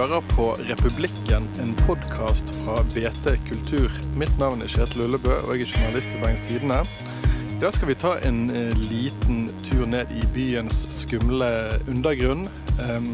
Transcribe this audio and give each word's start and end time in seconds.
hører 0.00 0.22
på 0.32 0.44
Republikken, 0.64 1.44
en 1.60 1.74
podkast 1.84 2.48
fra 2.62 2.78
BT 2.94 3.34
Kultur. 3.48 3.92
Mitt 4.16 4.32
navn 4.40 4.62
er 4.64 4.70
Kjetil 4.72 5.02
Ullebø, 5.04 5.34
og 5.44 5.50
jeg 5.52 5.66
er 5.66 5.72
journalist 5.74 6.14
i 6.14 6.20
Bergens 6.22 6.44
Tidende. 6.46 6.78
I 7.52 7.58
dag 7.60 7.74
skal 7.76 7.90
vi 7.90 7.96
ta 8.00 8.14
en 8.24 8.38
eh, 8.48 8.70
liten 8.88 9.42
tur 9.66 9.82
ned 9.92 10.08
i 10.16 10.22
byens 10.32 10.78
skumle 11.02 11.50
undergrunn. 11.84 12.46
Um, 12.80 13.10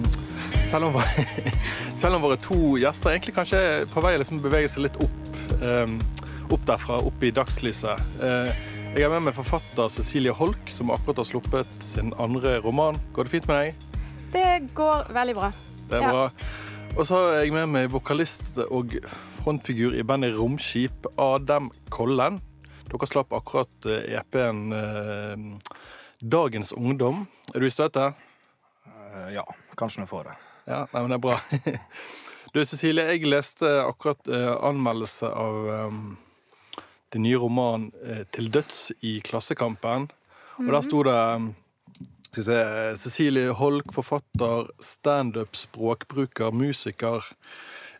selv, 0.70 0.92
om, 0.92 1.00
selv 2.00 2.20
om 2.20 2.22
våre 2.28 2.38
to 2.38 2.76
gjester 2.78 3.16
egentlig 3.16 3.34
kanskje 3.40 3.62
er 3.72 3.90
på 3.90 4.04
vei 4.04 4.14
å 4.14 4.20
liksom 4.22 4.38
bevege 4.44 4.70
seg 4.70 4.86
litt 4.86 5.00
opp, 5.02 5.42
um, 5.64 5.96
opp 6.54 6.68
derfra, 6.70 7.00
opp 7.08 7.26
i 7.26 7.32
dagslyset. 7.34 8.04
Uh, 8.22 8.52
jeg 8.92 9.08
er 9.08 9.16
med 9.16 9.26
meg 9.26 9.34
forfatter 9.40 9.90
Cecilie 9.90 10.36
Holk, 10.38 10.70
som 10.70 10.94
akkurat 10.94 11.24
har 11.24 11.32
sluppet 11.32 11.74
sin 11.82 12.14
andre 12.22 12.60
roman. 12.62 13.02
Går 13.16 13.26
det 13.26 13.34
fint 13.40 13.50
med 13.50 13.64
deg? 13.64 14.06
Det 14.38 14.76
går 14.78 15.10
veldig 15.18 15.36
bra. 15.42 15.50
Det 15.90 15.98
er 15.98 16.06
Ja. 16.06 16.14
bra. 16.14 16.30
Og 16.96 17.04
så 17.04 17.16
har 17.18 17.34
jeg 17.42 17.52
med 17.52 17.68
meg 17.68 17.90
vokalist 17.92 18.56
og 18.72 18.94
frontfigur 19.42 19.92
i 19.98 20.04
bandet 20.06 20.32
Romskip, 20.38 21.04
Adam 21.20 21.68
Kollen. 21.92 22.38
Dere 22.88 23.08
slapp 23.10 23.34
akkurat 23.36 23.88
eh, 23.90 24.14
EP-en 24.16 24.62
eh, 24.72 25.74
Dagens 26.24 26.72
Ungdom. 26.72 27.26
Er 27.52 27.60
du 27.60 27.66
i 27.68 27.74
støtet? 27.74 28.16
Eh, 28.88 29.34
Ja, 29.34 29.44
kanskje 29.76 30.00
noen 30.02 30.08
får 30.08 30.30
det. 30.30 30.36
Ja, 30.70 30.80
nei, 30.94 31.02
men 31.02 31.12
det 31.12 31.18
er 31.20 31.26
bra. 31.28 31.38
Du, 32.54 32.62
Cecilie, 32.64 33.04
jeg 33.10 33.28
leste 33.28 33.68
akkurat 33.84 34.30
eh, 34.32 34.52
anmeldelse 34.64 35.28
av 35.28 35.56
eh, 35.74 35.96
den 37.12 37.26
nye 37.26 37.40
romanen 37.42 37.90
eh, 38.06 38.22
'Til 38.32 38.48
døds' 38.54 38.94
i 39.04 39.18
Klassekampen. 39.20 40.06
Og 40.62 40.70
der 40.72 40.80
sto 40.86 41.02
det 41.04 41.18
skal 42.36 42.42
vi 42.42 42.96
se, 42.96 42.96
Cecilie 42.96 43.48
Holk, 43.50 43.92
forfatter, 43.92 44.66
standup, 44.78 45.56
språkbruker, 45.56 46.52
musiker 46.52 47.24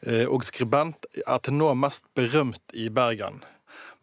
eh, 0.03 0.27
og 0.28 0.45
skribent, 0.45 1.06
er 1.25 1.41
til 1.41 1.56
nå 1.56 1.70
mest 1.78 2.11
berømt 2.17 2.75
i 2.77 2.91
Bergen. 2.93 3.41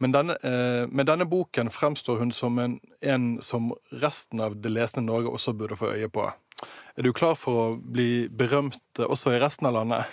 Men 0.02 0.16
denne, 0.16 0.40
eh, 0.42 0.88
med 0.90 1.06
denne 1.06 1.28
boken 1.30 1.70
fremstår 1.70 2.24
hun 2.24 2.34
som 2.34 2.58
en, 2.60 2.80
en 3.02 3.28
som 3.46 3.70
resten 4.02 4.42
av 4.42 4.58
det 4.58 4.74
lesende 4.74 5.12
Norge 5.12 5.30
også 5.30 5.54
burde 5.54 5.78
få 5.78 5.94
øye 5.94 6.10
på. 6.10 6.26
Er 6.98 7.06
du 7.06 7.14
klar 7.14 7.38
for 7.38 7.68
å 7.68 7.78
bli 7.78 8.26
berømt 8.26 8.82
eh, 8.98 9.06
også 9.06 9.36
i 9.36 9.42
resten 9.44 9.70
av 9.70 9.78
landet? 9.78 10.10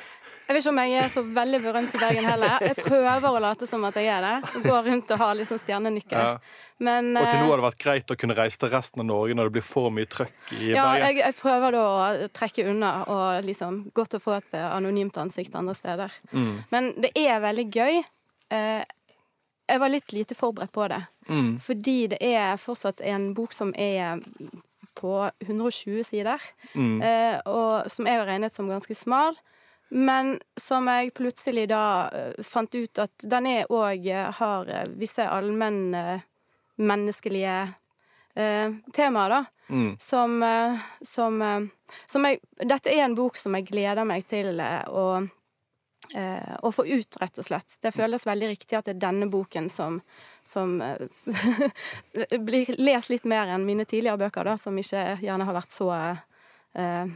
Jeg 0.51 0.57
vet 0.57 0.65
ikke 0.65 0.71
om 0.75 0.79
jeg 0.83 0.95
er 0.99 1.11
så 1.13 1.23
veldig 1.23 1.59
berømt 1.63 1.93
i 1.95 1.99
Bergen 2.03 2.25
heller. 2.27 2.55
Jeg 2.67 2.75
prøver 2.83 3.27
å 3.29 3.39
late 3.39 3.67
som 3.71 3.85
at 3.87 3.95
jeg 4.01 4.09
er 4.11 4.25
det. 4.25 4.31
og 4.59 4.65
Går 4.67 4.87
rundt 4.89 5.11
og 5.15 5.21
har 5.23 5.37
liksom 5.39 5.59
stjernenykker. 5.63 6.17
Ja. 6.19 6.63
Men 6.83 7.13
Og 7.21 7.29
til 7.29 7.39
nå 7.39 7.45
eh, 7.45 7.51
har 7.53 7.61
det 7.61 7.67
vært 7.69 7.83
greit 7.85 8.11
å 8.11 8.17
kunne 8.19 8.35
reise 8.35 8.59
til 8.59 8.73
resten 8.73 9.05
av 9.05 9.07
Norge 9.07 9.37
når 9.39 9.47
det 9.47 9.55
blir 9.55 9.63
for 9.63 9.93
mye 9.95 10.09
trøkk 10.11 10.51
i 10.57 10.73
ja, 10.73 10.89
Bergen? 10.89 11.05
jeg, 11.07 11.21
jeg 11.23 11.37
prøver 11.39 11.77
da 11.77 11.83
å 11.87 12.31
trekke 12.35 12.65
unna 12.67 12.91
og 13.15 13.47
liksom 13.47 13.77
godt 13.95 14.17
å 14.19 14.21
få 14.25 14.33
et 14.41 14.57
eh, 14.59 14.65
anonymt 14.75 15.21
ansikt 15.23 15.55
andre 15.61 15.75
steder. 15.79 16.17
Mm. 16.33 16.57
Men 16.73 16.89
det 17.05 17.13
er 17.15 17.45
veldig 17.45 17.67
gøy. 17.71 18.01
Eh, 18.51 18.81
Jeg 19.71 19.79
var 19.85 19.93
litt 19.95 20.17
lite 20.17 20.35
forberedt 20.35 20.73
på 20.75 20.89
det. 20.91 20.99
Mm. 21.29 21.53
Fordi 21.63 21.95
det 22.11 22.19
er 22.27 22.59
fortsatt 22.59 23.05
en 23.07 23.29
bok 23.39 23.55
som 23.55 23.71
er 23.79 24.19
på 24.99 25.15
120 25.47 26.03
sider. 26.11 26.43
Mm. 26.75 26.99
eh, 27.07 27.39
og 27.47 27.87
som 27.87 28.11
jeg 28.11 28.19
har 28.19 28.27
regnet 28.27 28.59
som 28.59 28.67
ganske 28.67 28.99
smal. 28.99 29.39
Men 29.91 30.37
som 30.61 30.87
jeg 30.87 31.15
plutselig 31.17 31.67
da 31.71 31.85
eh, 32.15 32.43
fant 32.47 32.75
ut 32.75 33.03
at 33.03 33.27
den 33.27 33.49
er 33.51 33.73
òg 33.75 34.07
har 34.39 34.71
eh, 34.71 34.87
visse 35.01 35.27
allmenne 35.27 36.21
menneskelige 36.81 37.57
eh, 38.35 38.77
temaer, 38.95 39.35
da. 39.35 39.45
Mm. 39.71 39.97
Som, 39.99 40.43
eh, 40.43 40.79
som, 41.03 41.43
eh, 41.43 41.67
som 42.07 42.25
jeg 42.27 42.41
Dette 42.67 42.91
er 42.91 43.05
en 43.05 43.19
bok 43.19 43.39
som 43.39 43.55
jeg 43.55 43.69
gleder 43.71 44.07
meg 44.07 44.27
til 44.31 44.59
eh, 44.63 44.87
å 44.89 45.21
eh, 46.15 46.57
å 46.63 46.73
få 46.73 46.87
ut, 46.87 47.17
rett 47.21 47.39
og 47.39 47.47
slett. 47.47 47.79
Det 47.83 47.93
føles 47.95 48.27
veldig 48.27 48.51
riktig 48.53 48.79
at 48.79 48.89
det 48.89 48.97
er 48.97 49.03
denne 49.07 49.29
boken 49.31 49.69
som, 49.73 50.01
som 50.47 50.79
eh, 50.83 52.39
blir 52.49 52.75
lest 52.79 53.13
litt 53.13 53.27
mer 53.29 53.55
enn 53.55 53.67
mine 53.67 53.87
tidligere 53.89 54.21
bøker, 54.25 54.53
da, 54.53 54.57
som 54.61 54.79
ikke 54.79 55.21
gjerne 55.23 55.47
har 55.49 55.57
vært 55.57 55.75
så 55.75 55.91
eh, 55.95 57.13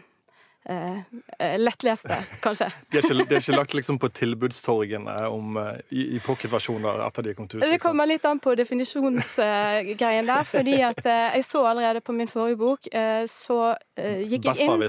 eh, 0.64 0.98
eh, 1.38 1.58
lettleste, 1.58 2.16
kanskje. 2.42 2.68
De 2.90 2.98
er 2.98 3.02
ikke, 3.04 3.34
er 3.34 3.40
ikke 3.42 3.56
lagt 3.56 3.74
liksom 3.76 3.98
på 4.02 4.08
tilbudstorgene 4.16 5.16
om, 5.28 5.56
eh, 5.60 5.76
i, 5.90 6.16
i 6.16 6.18
pocketversjoner 6.24 6.94
etter 7.06 7.22
de 7.28 7.34
kommet 7.34 7.54
ut? 7.54 7.60
Det 7.60 7.68
Liksom. 7.74 7.90
kommer 7.90 8.06
litt 8.10 8.24
an 8.28 8.38
på 8.42 8.54
definisjonsgreien 8.58 10.26
der, 10.26 10.44
fordi 10.48 10.76
at 10.86 11.06
eh, 11.06 11.30
jeg 11.38 11.44
så 11.48 11.60
allerede 11.68 12.00
på 12.04 12.12
min 12.16 12.28
forrige 12.30 12.56
bok, 12.60 12.80
så 13.30 13.58
gikk 13.96 14.44
jeg 14.50 14.56
inn. 14.66 14.82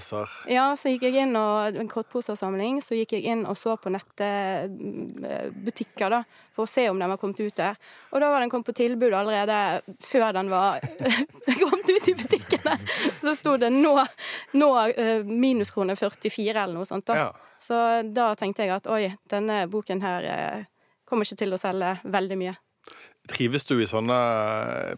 Ja, 0.52 0.66
så 0.78 0.90
gikk 0.94 1.04
jeg 1.08 1.16
inn 1.26 1.34
og 1.40 1.76
en 1.80 1.90
kortposersamling, 1.92 2.74
så 2.84 2.92
gikk 2.98 3.12
jeg 3.18 3.24
inn 3.34 3.42
og 3.50 3.56
så 3.60 3.72
på 3.80 3.90
nettbutikker, 3.94 6.10
da, 6.10 6.24
for 6.56 6.64
å 6.64 6.70
se 6.70 6.88
om 6.90 7.00
den 7.00 7.12
var 7.12 7.20
kommet 7.20 7.42
ut 7.44 7.56
der. 7.58 7.76
Og 8.14 8.22
da 8.24 8.30
var 8.32 8.44
den 8.44 8.52
kommet 8.52 8.70
på 8.70 8.76
tilbud 8.78 9.14
allerede 9.14 9.58
før 10.04 10.30
den 10.38 10.52
var 10.54 10.80
kommet 11.62 11.90
ut 11.90 12.08
i 12.12 12.16
butikkene. 12.16 12.78
Så 13.12 13.36
sto 13.36 13.58
det 13.62 13.72
nå, 13.76 13.96
nå 14.56 14.70
eh, 14.88 15.26
minuskrone 15.28 15.98
44 16.00 16.54
eller 16.54 16.78
noe 16.78 16.88
sånt, 16.88 17.08
da. 17.12 17.26
Ja. 17.26 17.58
Så 17.60 17.80
da 18.16 18.30
tenkte 18.40 18.66
jeg 18.66 18.76
at 18.76 18.88
oi, 18.92 19.10
denne 19.32 19.66
boken 19.72 20.04
her 20.06 20.30
eh, 20.30 20.64
kommer 21.08 21.28
ikke 21.28 21.44
til 21.44 21.56
å 21.56 21.60
selge 21.60 21.98
veldig 22.04 22.40
mye. 22.40 22.56
Trives 23.30 23.66
du 23.66 23.80
i 23.82 23.90
sånne, 23.90 24.16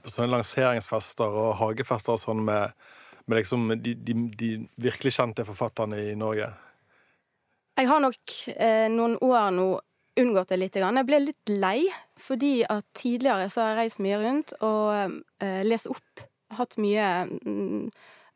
på 0.03 0.11
sånne 0.11 0.33
lanseringsfester 0.33 1.41
og 1.41 1.53
hagefester 1.61 2.17
og 2.17 2.21
sånn 2.21 2.43
med, 2.45 2.73
med 3.25 3.39
liksom 3.39 3.69
de, 3.79 3.95
de, 3.95 4.15
de 4.35 4.49
virkelig 4.83 5.15
kjente 5.15 5.47
forfatterne 5.47 6.01
i 6.09 6.15
Norge? 6.19 6.49
Jeg 7.77 7.89
har 7.91 8.01
nok 8.01 8.33
eh, 8.57 8.87
noen 8.89 9.15
år 9.21 9.51
nå 9.53 9.67
unngått 10.21 10.51
det 10.51 10.59
litt. 10.61 10.79
Jeg 10.79 11.07
ble 11.07 11.19
litt 11.23 11.51
lei, 11.51 11.85
fordi 12.19 12.61
at 12.69 12.85
tidligere 12.97 13.49
så 13.51 13.63
har 13.63 13.73
jeg 13.73 13.79
reist 13.81 14.01
mye 14.03 14.19
rundt 14.21 14.55
og 14.65 15.19
uh, 15.43 15.61
lest 15.67 15.89
opp. 15.91 16.25
Hatt 16.57 16.77
mye 16.79 17.05
mm, 17.27 17.87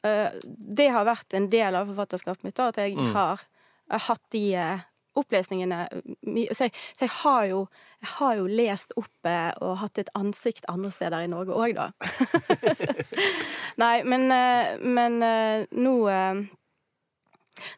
eh, 0.04 0.34
Det 0.44 0.90
har 0.92 1.06
vært 1.08 1.32
en 1.38 1.46
del 1.48 1.78
av 1.80 1.88
forfatterskapet 1.88 2.44
mitt, 2.44 2.58
da, 2.58 2.66
at 2.68 2.80
jeg 2.82 2.98
har 3.14 3.40
eh, 3.40 4.02
hatt 4.04 4.26
de 4.36 4.42
uh, 4.60 4.82
opplesningene 5.16 5.78
mye 6.28 6.52
så, 6.52 6.68
jeg, 6.68 6.76
så 6.92 7.06
jeg 7.06 7.14
har 7.22 7.46
jo 7.54 7.62
jeg 8.04 8.12
har 8.18 8.36
jo 8.42 8.50
lest 8.52 8.92
opp 9.00 9.32
og 9.32 9.80
hatt 9.80 10.04
et 10.04 10.12
ansikt 10.20 10.68
andre 10.72 10.92
steder 10.92 11.24
i 11.24 11.32
Norge 11.32 11.56
òg, 11.56 11.80
da. 11.80 11.88
Nei, 13.84 13.96
men, 14.04 14.28
men 14.84 15.20
nå 15.72 15.96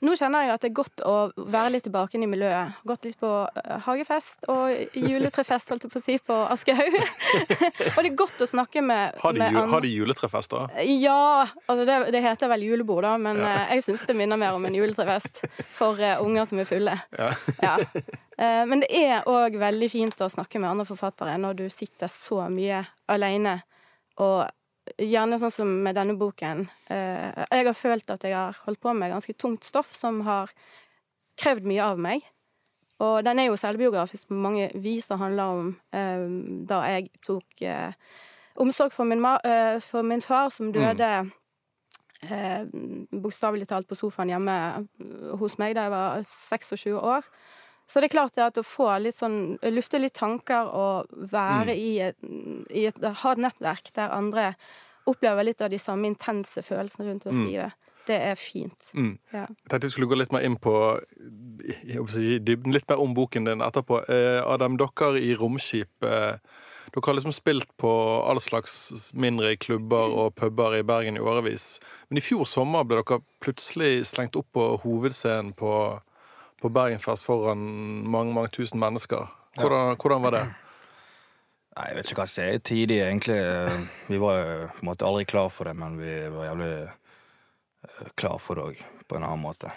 nå 0.06 0.16
kjenner 0.20 0.46
jeg 0.46 0.54
at 0.54 0.64
det 0.64 0.70
er 0.72 0.76
godt 0.78 1.04
å 1.08 1.16
være 1.38 1.74
litt 1.76 1.86
tilbake 1.88 2.20
i 2.20 2.30
miljøet. 2.30 2.80
Gått 2.88 3.08
litt 3.08 3.20
på 3.22 3.32
eh, 3.46 3.76
hagefest 3.88 4.48
og 4.52 4.74
juletrefest, 4.98 5.74
holdt 5.74 5.88
jeg 5.88 5.94
på 5.94 6.02
å 6.02 6.04
si, 6.04 6.18
på 6.24 6.40
Aschehoug. 6.54 6.98
og 7.96 8.00
det 8.00 8.10
er 8.12 8.18
godt 8.24 8.44
å 8.46 8.50
snakke 8.50 8.84
med, 8.86 9.20
Har 9.24 9.36
de, 9.36 9.44
med 9.44 9.50
andre- 9.52 9.66
har 9.74 9.86
de 9.86 9.94
juletrefester? 9.94 10.74
Ja, 10.90 11.46
altså 11.68 11.88
det, 11.90 12.00
det 12.16 12.24
heter 12.26 12.52
vel 12.54 12.68
julebord, 12.68 13.04
da, 13.08 13.16
men 13.22 13.42
ja. 13.44 13.54
jeg 13.74 13.86
syns 13.88 14.06
det 14.10 14.18
minner 14.18 14.40
mer 14.40 14.58
om 14.58 14.66
en 14.70 14.78
juletrefest 14.78 15.44
for 15.68 16.00
eh, 16.02 16.20
unger 16.24 16.50
som 16.50 16.62
er 16.64 16.70
fulle. 16.70 16.98
Ja. 17.18 17.32
Ja. 17.64 17.78
Eh, 18.38 18.64
men 18.66 18.82
det 18.82 18.90
er 18.98 19.28
òg 19.30 19.60
veldig 19.62 19.88
fint 19.94 20.22
å 20.26 20.30
snakke 20.32 20.62
med 20.62 20.72
andre 20.72 20.88
forfattere 20.90 21.36
når 21.42 21.60
du 21.60 21.68
sitter 21.70 22.10
så 22.12 22.48
mye 22.50 22.82
alene. 23.14 23.60
Og 24.24 24.44
gjerne 25.00 25.40
sånn 25.40 25.54
som 25.54 25.72
med 25.86 25.98
denne 25.98 26.16
boken. 26.20 26.66
Eh, 26.92 27.44
jeg 27.44 27.68
har 27.70 27.78
følt 27.78 28.14
at 28.14 28.26
jeg 28.28 28.36
har 28.36 28.58
holdt 28.66 28.82
på 28.84 28.94
med 28.98 29.14
ganske 29.14 29.36
tungt 29.40 29.68
stoff 29.68 29.92
som 29.96 30.22
har 30.28 30.52
krevd 31.40 31.68
mye 31.70 31.84
av 31.86 32.02
meg. 32.02 32.26
Og 33.04 33.24
den 33.26 33.42
er 33.42 33.50
jo 33.50 33.60
selvbiografisk 33.60 34.30
på 34.30 34.38
mange 34.38 34.70
vis 34.80 35.10
og 35.12 35.24
handler 35.24 35.56
om 35.58 35.72
eh, 35.96 36.28
da 36.70 36.84
jeg 36.92 37.10
tok 37.26 37.64
eh, 37.66 37.96
omsorg 38.62 38.94
for 38.94 39.10
min, 39.10 39.24
for 39.82 40.06
min 40.06 40.22
far, 40.22 40.52
som 40.54 40.70
døde 40.72 41.10
eh, 42.30 42.64
bokstavelig 43.12 43.68
talt 43.70 43.90
på 43.90 43.98
sofaen 43.98 44.32
hjemme 44.34 44.56
hos 45.42 45.58
meg 45.62 45.76
da 45.76 45.88
jeg 45.88 45.96
var 45.96 46.28
26 46.28 46.98
år. 47.00 47.28
Så 47.86 48.00
det 48.00 48.10
er 48.10 48.16
klart 48.16 48.36
det 48.38 48.46
at 48.46 48.58
å 48.60 48.66
få 48.66 48.88
litt 49.04 49.18
sånn 49.20 49.58
Lufte 49.74 50.00
litt 50.00 50.16
tanker 50.16 50.70
og 50.72 51.12
være 51.32 51.76
i, 51.76 51.92
et, 52.06 52.18
i 52.72 52.86
et 52.90 53.00
Ha 53.24 53.34
et 53.36 53.44
nettverk 53.44 53.92
der 53.98 54.14
andre 54.16 54.54
opplever 55.10 55.44
litt 55.44 55.62
av 55.62 55.72
de 55.74 55.80
samme 55.82 56.08
intense 56.08 56.64
følelsene 56.64 57.10
rundt 57.10 57.26
å 57.28 57.34
skrive. 57.36 57.72
Det 58.08 58.16
er 58.20 58.36
fint. 58.40 58.90
Mm. 58.96 59.16
Ja. 59.32 59.46
Jeg 59.48 59.72
tenkte 59.72 59.88
vi 59.88 59.94
skulle 59.96 60.10
gå 60.12 60.18
litt 60.20 60.34
mer 60.36 60.44
inn 60.44 60.58
på 60.60 60.74
dybden, 61.60 62.76
litt 62.76 62.88
mer 62.90 63.02
om 63.04 63.16
boken 63.16 63.48
din 63.48 63.64
etterpå. 63.64 64.02
Eh, 64.12 64.40
Adam, 64.44 64.76
dere 64.80 65.20
i 65.20 65.34
Romskip 65.40 66.08
eh, 66.08 66.36
Dere 66.94 67.08
har 67.08 67.16
liksom 67.16 67.34
spilt 67.34 67.72
på 67.82 67.90
all 68.28 68.38
slags 68.44 69.14
mindre 69.18 69.56
klubber 69.58 70.12
og 70.14 70.36
puber 70.38 70.76
i 70.78 70.84
Bergen 70.86 71.16
i 71.18 71.24
årevis. 71.24 71.80
Men 72.10 72.20
i 72.20 72.24
fjor 72.24 72.44
sommer 72.46 72.84
ble 72.86 73.00
dere 73.00 73.22
plutselig 73.42 74.04
slengt 74.12 74.38
opp 74.38 74.52
på 74.54 74.68
hovedscenen 74.84 75.56
på, 75.58 75.72
på 76.64 76.72
Bergenfest 76.74 77.28
foran 77.28 77.62
mange 78.10 78.34
mange 78.36 78.52
tusen 78.56 78.80
mennesker. 78.82 79.28
Hvordan, 79.60 79.98
hvordan 80.02 80.24
var 80.24 80.38
det? 80.38 80.44
Nei, 81.74 81.86
Jeg 81.90 81.96
vet 81.98 82.10
ikke 82.12 82.20
hva 82.22 82.26
jeg 82.30 82.34
sier. 82.34 82.60
Tidlig, 82.70 83.00
egentlig. 83.04 83.38
eh, 83.42 83.80
Vi 84.10 84.20
var 84.22 84.44
på 84.74 84.82
en 84.84 84.90
måte 84.92 85.08
aldri 85.10 85.26
klar 85.30 85.50
for 85.54 85.70
det, 85.70 85.76
men 85.78 85.98
vi 86.00 86.14
var 86.34 86.48
jævlig 86.52 86.72
eh, 86.88 88.12
klar 88.20 88.38
for 88.42 88.56
det 88.60 88.66
òg, 88.72 88.84
på 89.10 89.18
en 89.20 89.26
annen 89.28 89.42
måte. 89.44 89.72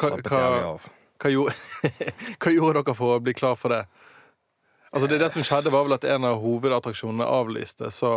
Hva, 0.00 0.14
hva. 0.22 0.78
Hva 1.22 1.30
gjorde, 1.30 1.54
hva 2.42 2.50
gjorde 2.54 2.80
dere 2.82 2.94
for 2.98 3.16
å 3.16 3.22
bli 3.22 3.34
klar 3.38 3.54
for 3.58 3.74
det? 3.74 3.82
Altså 4.92 5.06
det, 5.08 5.18
det 5.22 5.30
som 5.32 5.44
skjedde, 5.46 5.70
var 5.72 5.86
vel 5.86 5.94
at 5.96 6.04
en 6.04 6.26
av 6.28 6.40
hovedattraksjonene 6.42 7.24
avlyste, 7.24 7.90
så 7.94 8.10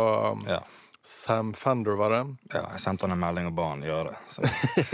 Ja. 0.48 0.58
Sam 1.06 1.54
Fender, 1.54 1.94
var 1.94 2.10
det? 2.10 2.22
ja. 2.50 2.64
Jeg 2.72 2.80
sendte 2.82 3.06
han 3.06 3.14
en 3.14 3.20
melding 3.22 3.46
og 3.46 3.52
ba 3.54 3.68
han 3.70 3.82
gjøre 3.86 4.10
det. 4.10 4.16
Så 4.26 4.42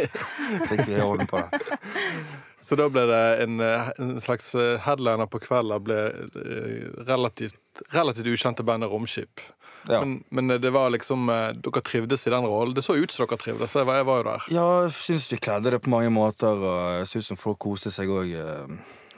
fikk 0.68 0.82
vi 0.90 0.98
orden 1.00 1.26
på 1.30 1.40
det. 1.40 1.60
Så 2.62 2.76
da 2.78 2.84
ble 2.92 3.02
det 3.08 3.22
en, 3.42 3.60
en 3.60 4.12
slags 4.20 4.52
eh, 4.54 4.76
headliner 4.84 5.26
på 5.26 5.40
kvelden 5.42 5.82
ble 5.82 5.96
eh, 6.12 6.84
relativt, 7.08 7.56
relativt 7.90 8.28
ukjente 8.28 8.62
bandet 8.62 8.92
Romskip. 8.92 9.40
Ja. 9.88 9.98
Men, 10.04 10.20
men 10.28 10.60
det 10.62 10.70
var 10.70 10.92
liksom 10.94 11.26
eh, 11.32 11.48
Dere 11.58 11.82
trivdes 11.82 12.26
i 12.26 12.30
den 12.30 12.44
rollen. 12.46 12.76
Det 12.76 12.84
så 12.84 12.94
ut 12.94 13.10
som 13.10 13.26
dere 13.26 13.40
trivdes. 13.40 13.74
Jeg 13.74 13.88
var, 13.88 13.98
jeg 13.98 14.08
var 14.10 14.20
jo 14.20 14.28
der. 14.28 14.46
Ja, 14.54 14.68
jeg 14.84 14.94
syns 15.00 15.26
vi 15.32 15.40
kledde 15.42 15.72
det 15.74 15.80
på 15.82 15.90
mange 15.90 16.12
måter, 16.14 16.60
og 16.60 17.00
jeg 17.00 17.08
syns 17.16 17.32
folk 17.40 17.58
koste 17.64 17.90
seg 17.90 18.12
òg. 18.12 18.30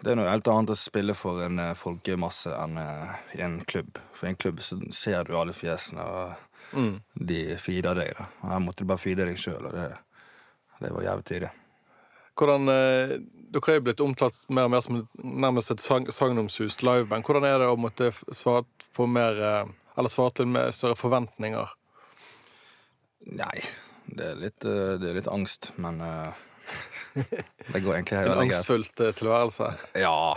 Det 0.01 0.15
er 0.15 0.19
noe 0.23 0.31
helt 0.31 0.49
annet 0.55 0.73
å 0.73 0.79
spille 0.79 1.19
for 1.19 1.43
en 1.45 1.61
folkemasse 1.77 2.55
enn 2.55 2.81
i 3.37 3.45
en 3.45 3.61
klubb. 3.69 4.01
For 4.15 4.31
i 4.31 4.33
en 4.33 4.41
klubb 4.41 4.63
så 4.65 4.79
ser 4.95 5.27
du 5.29 5.35
alle 5.37 5.53
fjesene, 5.57 6.07
og 6.07 6.54
Mm. 6.75 6.97
de 7.31 7.41
feeda 7.63 7.95
deg. 7.95 8.15
da. 8.19 8.27
Her 8.51 8.63
måtte 8.65 8.85
du 8.85 8.91
bare 8.91 9.03
feede 9.03 9.27
deg 9.29 9.39
sjøl, 9.41 9.69
og 9.69 9.77
det, 9.77 9.91
det 10.81 10.93
var 10.95 11.07
jævlig 11.07 11.27
tidlig. 11.31 11.53
Hvordan, 12.35 12.69
eh, 12.69 13.15
dere 13.55 13.71
er 13.71 13.79
jo 13.79 13.85
blitt 13.87 14.03
omtalt 14.03 14.41
mer 14.51 14.67
og 14.67 14.73
mer 14.75 14.83
som 14.83 15.05
nærmest 15.23 15.71
et 15.71 15.83
sang, 15.83 16.09
sagnomsust 16.11 16.83
liveband. 16.83 17.23
Hvordan 17.27 17.47
er 17.47 17.61
det 17.63 17.69
å 17.71 17.79
måtte 17.79 18.11
svare 18.35 18.67
på 18.97 19.07
mer 19.07 19.39
eh, 19.39 19.73
Eller 19.95 20.11
svare 20.11 20.35
til 20.35 20.49
med 20.51 20.75
større 20.75 20.99
forventninger? 20.99 21.71
Nei, 23.39 23.61
det 24.11 24.33
er 24.33 24.41
litt, 24.41 24.67
eh, 24.67 24.97
det 24.99 25.13
er 25.13 25.21
litt 25.21 25.31
angst, 25.31 25.71
men 25.79 26.01
uh, 26.03 26.35
det 27.71 27.81
går 27.85 28.01
egentlig 28.01 28.19
En 28.25 28.43
angstfullt 28.43 29.05
tilværelse? 29.21 29.71
Ja. 30.03 30.35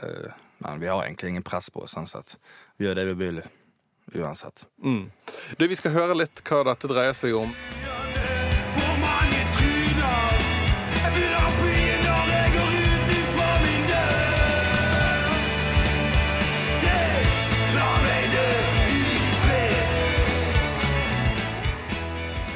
Uh, 0.00 0.32
Men 0.64 0.80
vi 0.80 0.88
har 0.88 1.04
egentlig 1.04 1.34
ingen 1.34 1.44
press 1.44 1.68
på 1.70 1.84
oss, 1.84 1.92
sånn 1.92 2.08
sett. 2.08 2.38
Vi 2.80 2.88
gjør 2.88 2.96
det 2.96 3.04
vi 3.12 3.18
vil 3.20 3.42
uansett. 4.14 4.66
Mm. 4.84 5.10
Du, 5.58 5.66
Vi 5.66 5.78
skal 5.78 5.94
høre 5.96 6.18
litt 6.22 6.42
hva 6.46 6.62
dette 6.70 6.90
dreier 6.90 7.16
seg 7.16 7.34
om. 7.36 7.52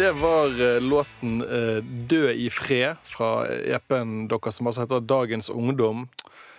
Det 0.00 0.12
var 0.12 0.75
eh, 0.75 0.81
låten 0.81 1.43
eh, 1.43 1.85
'Dø 1.85 2.31
i 2.32 2.47
fred' 2.49 2.97
fra 3.05 3.44
EP-en 3.47 4.29
deres 4.32 4.56
som 4.56 4.70
altså 4.70 4.87
heter 4.87 5.02
'Dagens 5.05 5.50
Ungdom'. 5.50 6.06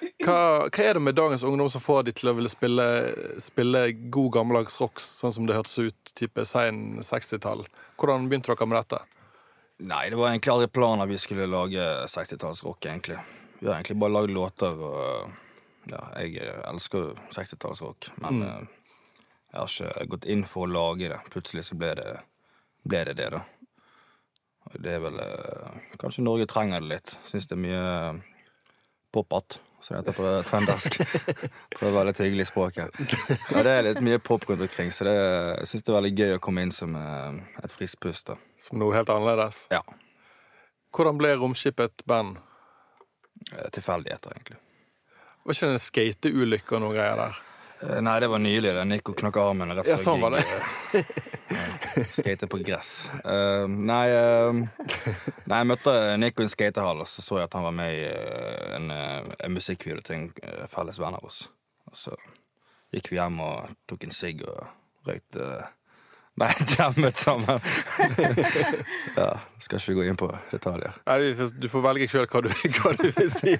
Hva, 0.01 0.37
hva 0.65 0.85
er 0.85 0.97
det 0.97 1.03
med 1.03 1.17
dagens 1.17 1.43
ungdom 1.45 1.69
som 1.69 1.83
får 1.83 2.07
de 2.07 2.13
til 2.17 2.31
å 2.31 2.35
ville 2.37 2.49
spille, 2.49 2.85
spille 3.41 3.83
god 4.13 4.31
gammeldags 4.37 4.79
rock, 4.81 5.01
sånn 5.01 5.33
som 5.33 5.49
det 5.49 5.57
hørtes 5.57 5.77
ut 5.77 6.13
type 6.17 6.45
sein 6.49 7.01
60-tall? 7.05 7.63
Hvordan 8.01 8.25
begynte 8.29 8.53
dere 8.53 8.69
med 8.69 8.81
dette? 8.81 9.01
Nei, 9.81 10.03
det 10.09 10.17
var 10.17 10.31
egentlig 10.31 10.53
aldri 10.53 10.71
planen 10.73 11.05
at 11.05 11.09
vi 11.09 11.21
skulle 11.21 11.49
lage 11.49 11.85
60-tallsrock, 12.09 12.85
egentlig. 12.85 13.17
Vi 13.59 13.69
har 13.69 13.77
egentlig 13.77 13.99
bare 14.01 14.15
lagd 14.17 14.33
låter, 14.33 14.77
og 14.77 15.89
ja, 15.89 16.01
jeg 16.21 16.49
elsker 16.69 17.07
jo 17.07 17.15
60-tallsrock, 17.33 18.11
men 18.25 18.43
eh, 18.45 18.75
jeg 19.51 19.59
har 19.59 19.73
ikke 19.77 20.11
gått 20.15 20.29
inn 20.33 20.45
for 20.49 20.65
å 20.65 20.73
lage 20.73 21.09
det. 21.13 21.17
Plutselig 21.33 21.65
så 21.69 21.77
ble 21.77 21.95
det 21.97 22.11
ble 22.83 23.03
det, 23.05 23.17
det 23.19 23.29
da. 23.35 23.41
Og 24.69 24.77
det 24.81 24.93
er 24.95 25.01
vel 25.03 25.19
eh, 25.21 25.81
Kanskje 26.01 26.25
Norge 26.25 26.47
trenger 26.49 26.81
det 26.81 26.93
litt. 26.95 27.15
Syns 27.27 27.49
det 27.49 27.57
er 27.57 27.63
mye 27.65 27.83
pop-at, 29.13 29.59
som 29.81 29.97
heter 29.97 30.13
på 30.13 30.29
trøndersk. 30.45 30.97
Prøver 31.79 32.05
litt 32.11 32.21
hyggelig 32.21 32.45
i 32.45 32.49
språket. 32.51 32.99
Ja, 33.51 33.63
det 33.65 33.71
er 33.73 33.87
litt 33.89 34.01
mye 34.05 34.19
pop 34.21 34.45
rundt 34.49 34.61
omkring, 34.67 34.91
så 34.93 35.07
det, 35.07 35.15
jeg 35.61 35.71
syns 35.71 35.85
det 35.87 35.93
er 35.93 35.97
veldig 35.97 36.13
gøy 36.19 36.35
å 36.37 36.41
komme 36.43 36.65
inn 36.67 36.73
som 36.75 36.95
eh, 36.99 37.39
et 37.65 37.73
friskt 37.73 37.99
pust. 38.03 38.29
Som 38.61 38.81
noe 38.81 38.93
helt 38.95 39.09
annerledes? 39.09 39.63
Ja. 39.73 39.81
Hvordan 40.93 41.17
ble 41.21 41.33
Romskipet 41.41 41.89
et 41.89 42.05
band? 42.09 42.37
Eh, 43.51 43.69
Tilfeldigheter, 43.73 44.35
egentlig. 44.37 44.59
Var 45.41 45.57
ikke 45.57 45.71
det 45.71 45.77
en 45.79 45.81
skateulykke 45.87 46.77
og 46.77 46.83
noe 46.85 46.93
greier 46.93 47.17
der? 47.23 47.39
Eh, 47.81 48.01
Nei, 48.05 48.19
det 48.21 48.27
var 48.29 48.43
nylig. 48.43 48.75
det. 48.77 48.85
Nico 48.85 49.15
knakk 49.17 49.41
armen 49.41 49.73
rett 49.73 49.89
Ja, 49.89 49.97
sånn 49.97 50.21
var 50.21 50.35
det. 50.37 50.43
Skate 52.07 52.47
på 52.47 52.59
gress. 52.65 53.11
Uh, 53.25 53.67
nei, 53.67 54.05
uh, 54.13 54.53
nei, 55.45 55.57
jeg 55.61 55.69
møtte 55.69 55.95
Nico 56.21 56.43
i 56.43 56.47
en 56.47 56.53
skatehall, 56.53 57.03
og 57.03 57.09
så 57.09 57.23
så 57.25 57.39
jeg 57.41 57.49
at 57.49 57.57
han 57.57 57.65
var 57.67 57.75
med 57.75 57.95
i 57.95 58.03
eh, 58.07 58.75
en, 58.77 58.91
en 58.91 59.55
musikkvideo 59.55 60.05
til 60.05 60.17
en 60.19 60.69
felles 60.71 60.99
venn 61.01 61.17
av 61.17 61.27
oss. 61.27 61.43
Og 61.91 61.97
så 61.97 62.15
gikk 62.91 63.11
vi 63.11 63.19
hjem 63.19 63.39
og 63.43 63.75
tok 63.89 64.07
en 64.07 64.15
sigg 64.15 64.43
og 64.47 65.07
røykte 65.07 65.47
Nei, 66.41 66.53
jammet 66.77 67.15
sammen. 67.15 67.59
ja, 69.15 69.39
skal 69.61 69.77
ikke 69.77 69.91
vi 69.91 69.97
gå 69.99 70.05
inn 70.09 70.17
på 70.17 70.29
detaljer. 70.49 70.95
Nei, 71.05 71.33
Du 71.61 71.67
får 71.69 71.83
velge 71.85 72.07
sjøl 72.09 72.25
hva, 72.31 72.41
hva 72.49 72.93
du 72.97 73.05
vil 73.13 73.29
si. 73.29 73.53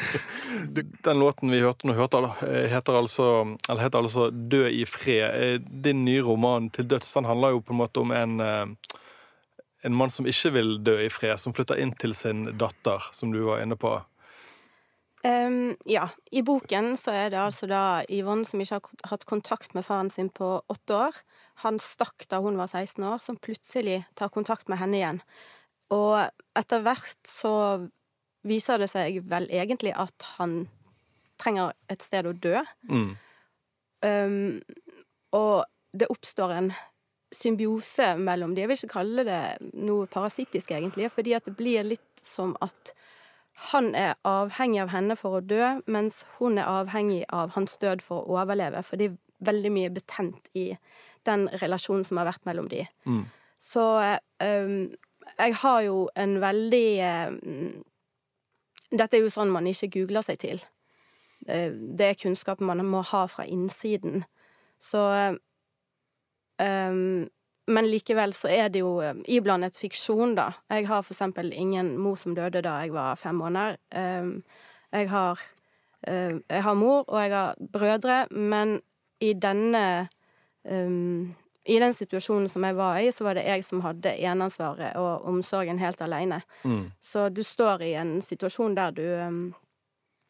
Den 1.06 1.20
låten 1.20 1.52
vi 1.52 1.60
hørte 1.60 1.90
nå, 1.90 1.96
heter, 1.98 2.96
altså, 2.96 3.28
eller 3.68 3.84
heter 3.84 4.00
altså 4.00 4.30
'Dø 4.30 4.64
i 4.68 4.86
fred'. 4.88 5.36
Eh, 5.36 5.58
Din 5.60 6.04
nye 6.06 6.24
roman 6.24 6.70
'Til 6.70 6.88
døds' 6.88 7.12
den 7.14 7.28
handler 7.28 7.56
jo 7.56 7.60
på 7.60 7.76
en 7.76 7.82
måte 7.82 8.00
om 8.00 8.12
en, 8.16 8.40
eh, 8.40 8.66
en 9.84 9.94
mann 9.96 10.10
som 10.10 10.26
ikke 10.26 10.54
vil 10.56 10.78
dø 10.84 10.96
i 11.04 11.12
fred, 11.12 11.36
som 11.40 11.52
flytter 11.52 11.80
inn 11.80 11.92
til 11.92 12.14
sin 12.14 12.46
datter, 12.56 13.00
som 13.12 13.32
du 13.32 13.42
var 13.44 13.60
inne 13.60 13.76
på. 13.76 13.98
Ehm, 15.22 15.76
ja, 15.84 16.06
i 16.32 16.42
boken 16.42 16.94
så 16.96 17.12
er 17.12 17.32
det 17.34 17.40
altså 17.42 17.68
da 17.68 18.02
Yvonne 18.08 18.46
som 18.48 18.60
ikke 18.62 18.78
har 18.78 19.10
hatt 19.12 19.26
kontakt 19.28 19.74
med 19.76 19.84
faren 19.84 20.08
sin 20.12 20.30
på 20.32 20.48
åtte 20.72 20.96
år. 20.96 21.16
Han 21.64 21.80
stakk 21.82 22.24
da 22.30 22.40
hun 22.40 22.56
var 22.60 22.70
16 22.72 23.04
år, 23.04 23.18
som 23.20 23.36
plutselig 23.36 24.02
tar 24.16 24.32
kontakt 24.32 24.70
med 24.72 24.80
henne 24.80 25.00
igjen. 25.00 25.22
Og 25.92 26.16
etter 26.56 26.84
hvert 26.84 27.28
så 27.28 27.54
viser 28.48 28.80
det 28.80 28.88
seg 28.88 29.20
vel 29.28 29.48
egentlig 29.52 29.92
at 29.92 30.28
han 30.38 30.62
trenger 31.40 31.74
et 31.92 32.04
sted 32.04 32.28
å 32.28 32.32
dø. 32.32 32.62
Mm. 32.88 33.10
Um, 34.00 34.60
og 35.36 35.66
det 35.92 36.08
oppstår 36.08 36.54
en 36.56 36.70
symbiose 37.34 38.14
mellom 38.18 38.54
de. 38.54 38.64
Jeg 38.64 38.70
vil 38.70 38.80
ikke 38.80 38.96
kalle 38.96 39.24
det 39.28 39.42
noe 39.76 40.08
parasittisk, 40.10 40.72
egentlig, 40.74 41.10
fordi 41.12 41.36
at 41.36 41.46
det 41.46 41.56
blir 41.58 41.84
litt 41.86 42.22
som 42.22 42.56
at 42.64 42.94
han 43.68 43.94
er 43.94 44.14
avhengig 44.24 44.80
av 44.82 44.92
henne 44.94 45.16
for 45.18 45.36
å 45.38 45.42
dø, 45.44 45.80
mens 45.86 46.22
hun 46.38 46.58
er 46.58 46.68
avhengig 46.70 47.24
av 47.28 47.52
hans 47.56 47.76
død 47.82 48.02
for 48.04 48.24
å 48.24 48.38
overleve. 48.40 48.82
For 48.86 48.96
det 49.00 49.10
er 49.10 49.18
veldig 49.44 49.72
mye 49.74 49.92
betent 49.92 50.48
i 50.56 50.70
den 51.28 51.48
relasjonen 51.60 52.04
som 52.08 52.20
har 52.20 52.28
vært 52.30 52.46
mellom 52.48 52.68
de. 52.72 52.86
Mm. 53.06 53.24
Så 53.60 53.84
um, 54.40 54.76
jeg 55.36 55.56
har 55.62 55.80
jo 55.84 55.96
en 56.16 56.38
veldig 56.40 56.88
um, 57.32 57.84
Dette 58.90 59.16
er 59.16 59.22
jo 59.22 59.30
sånn 59.30 59.52
man 59.54 59.68
ikke 59.70 59.92
googler 60.00 60.24
seg 60.26 60.40
til. 60.42 60.62
Eh, 61.46 61.70
Det 61.70 62.06
er 62.08 62.16
kunnskap 62.18 62.60
man 62.60 62.80
må 62.90 63.04
ha 63.06 63.20
fra 63.30 63.44
innsiden. 63.46 64.24
Så 64.80 64.98
um, 66.58 67.28
Men 67.70 67.86
likevel 67.90 68.32
så 68.34 68.50
er 68.50 68.68
det 68.72 68.82
jo 68.82 68.96
um, 69.02 69.22
iblandet 69.30 69.78
fiksjon, 69.78 70.34
da. 70.38 70.50
Jeg 70.72 70.88
har 70.90 71.04
for 71.06 71.14
eksempel 71.14 71.52
ingen 71.54 71.94
mor 72.00 72.18
som 72.18 72.34
døde 72.34 72.62
da 72.66 72.80
jeg 72.82 72.94
var 72.94 73.18
fem 73.20 73.38
måneder. 73.38 73.78
Um, 73.94 74.40
jeg 74.92 75.10
har 75.10 75.42
um, 76.06 76.42
Jeg 76.48 76.62
har 76.62 76.74
mor, 76.74 77.04
og 77.08 77.20
jeg 77.22 77.32
har 77.34 77.54
brødre, 77.72 78.26
men 78.30 78.80
i 79.20 79.32
denne 79.32 80.08
um, 80.64 81.34
I 81.64 81.78
den 81.78 81.92
situasjonen 81.94 82.48
som 82.48 82.64
jeg 82.64 82.76
var 82.76 82.98
i, 82.98 83.10
så 83.12 83.24
var 83.24 83.36
det 83.36 83.44
jeg 83.44 83.64
som 83.64 83.82
hadde 83.84 84.16
eneansvaret 84.16 84.96
og 84.96 85.26
omsorgen 85.28 85.78
helt 85.78 86.00
alene. 86.02 86.40
Mm. 86.64 86.90
Så 87.00 87.28
du 87.28 87.42
står 87.42 87.82
i 87.84 87.92
en 88.00 88.20
situasjon 88.20 88.74
der 88.74 88.90
du 88.96 89.04
um, 89.20 89.54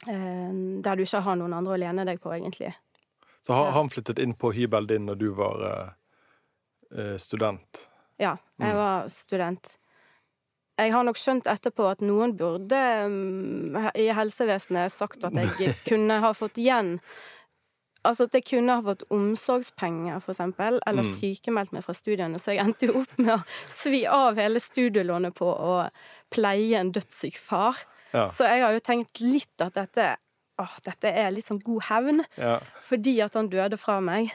eh, 0.08 0.50
Der 0.84 0.96
du 0.96 1.02
ikke 1.02 1.22
har 1.22 1.38
noen 1.38 1.54
andre 1.54 1.78
å 1.78 1.80
lene 1.80 2.04
deg 2.04 2.20
på, 2.20 2.34
egentlig. 2.34 2.74
Så 3.46 3.54
han 3.54 3.88
flyttet 3.88 4.18
inn 4.18 4.34
på 4.34 4.52
hybelen 4.52 4.90
din 4.90 5.06
når 5.06 5.14
du 5.14 5.28
var 5.38 5.94
eh, 6.96 7.16
student? 7.18 7.86
Ja, 8.20 8.36
jeg 8.60 8.74
var 8.76 9.08
student. 9.08 9.76
Jeg 10.80 10.92
har 10.94 11.04
nok 11.04 11.16
skjønt 11.20 11.44
etterpå 11.48 11.90
at 11.90 12.00
noen 12.04 12.32
burde 12.36 12.78
um, 13.04 13.76
i 13.94 14.06
helsevesenet 14.16 14.92
sagt 14.92 15.24
at 15.28 15.34
jeg 15.36 15.74
kunne 15.90 16.20
ha 16.24 16.30
fått 16.36 16.56
igjen 16.60 16.98
Altså 18.00 18.24
at 18.24 18.32
jeg 18.32 18.46
kunne 18.48 18.72
ha 18.72 18.80
fått 18.80 19.02
omsorgspenger, 19.12 20.22
for 20.24 20.32
eksempel, 20.32 20.78
eller 20.88 21.04
Mm. 21.04 21.10
sykemeldt 21.18 21.72
meg 21.76 21.82
fra 21.84 21.92
studiene. 21.92 22.38
Så 22.40 22.54
jeg 22.54 22.64
endte 22.64 22.86
jo 22.88 23.02
opp 23.02 23.12
med 23.18 23.34
å 23.34 23.42
svi 23.68 24.06
av 24.08 24.38
hele 24.40 24.56
studielånet 24.56 25.34
på 25.36 25.44
å 25.52 25.74
pleie 26.32 26.78
en 26.80 26.92
dødssyk 26.96 27.36
far. 27.36 27.76
Ja. 28.14 28.30
Så 28.32 28.48
jeg 28.48 28.62
har 28.64 28.72
jo 28.72 28.80
tenkt 28.80 29.20
litt 29.20 29.60
at 29.60 29.74
dette, 29.76 30.16
åh, 30.58 30.78
dette 30.88 31.12
er 31.12 31.28
litt 31.30 31.44
sånn 31.44 31.60
god 31.60 31.82
hevn. 31.90 32.24
ja. 32.40 32.56
Fordi 32.88 33.18
at 33.20 33.36
han 33.36 33.50
døde 33.52 33.76
fra 33.76 33.98
meg. 34.00 34.32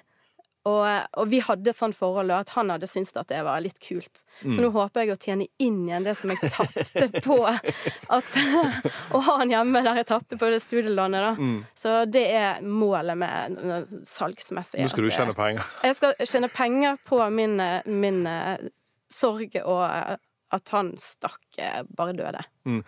Og, 0.65 0.81
og 1.21 1.29
vi 1.29 1.39
hadde 1.45 1.69
et 1.69 1.77
sånt 1.77 1.93
forhold 1.97 2.31
at 2.33 2.49
han 2.55 2.71
hadde 2.73 2.87
syntes 2.89 3.13
at 3.21 3.29
det 3.29 3.43
var 3.45 3.61
litt 3.61 3.77
kult. 3.83 4.23
Så 4.41 4.55
nå 4.57 4.71
håper 4.73 5.03
jeg 5.03 5.13
å 5.13 5.17
tjene 5.21 5.45
inn 5.61 5.83
igjen 5.85 6.07
det 6.07 6.15
som 6.17 6.31
jeg 6.33 6.49
tapte 6.49 7.21
på 7.21 7.37
at, 7.45 8.39
Å 9.13 9.21
ha 9.27 9.35
han 9.43 9.53
hjemme 9.53 9.83
der 9.85 10.01
jeg 10.01 10.09
tapte 10.09 10.39
på 10.41 10.49
det 10.49 10.59
studielånet, 10.63 11.27
da. 11.27 11.49
Så 11.77 11.93
det 12.09 12.25
er 12.33 12.65
målet 12.65 13.19
med 13.21 13.93
salgsmessig. 14.09 14.81
Nå 14.81 14.89
skal 14.89 15.05
du 15.05 15.13
tjene 15.13 15.37
penger. 15.37 15.69
Jeg 15.85 15.99
skal 15.99 16.17
tjene 16.25 16.49
penger 16.49 16.97
på 17.05 17.21
min, 17.29 17.61
min 17.85 18.23
eh, 18.29 18.69
sorg 19.11 19.57
og 19.61 19.83
eh, 19.85 20.17
at 20.55 20.69
han 20.73 20.93
stakk 21.01 21.59
eh, 21.61 21.81
bare 21.97 22.13
døde. 22.17 22.41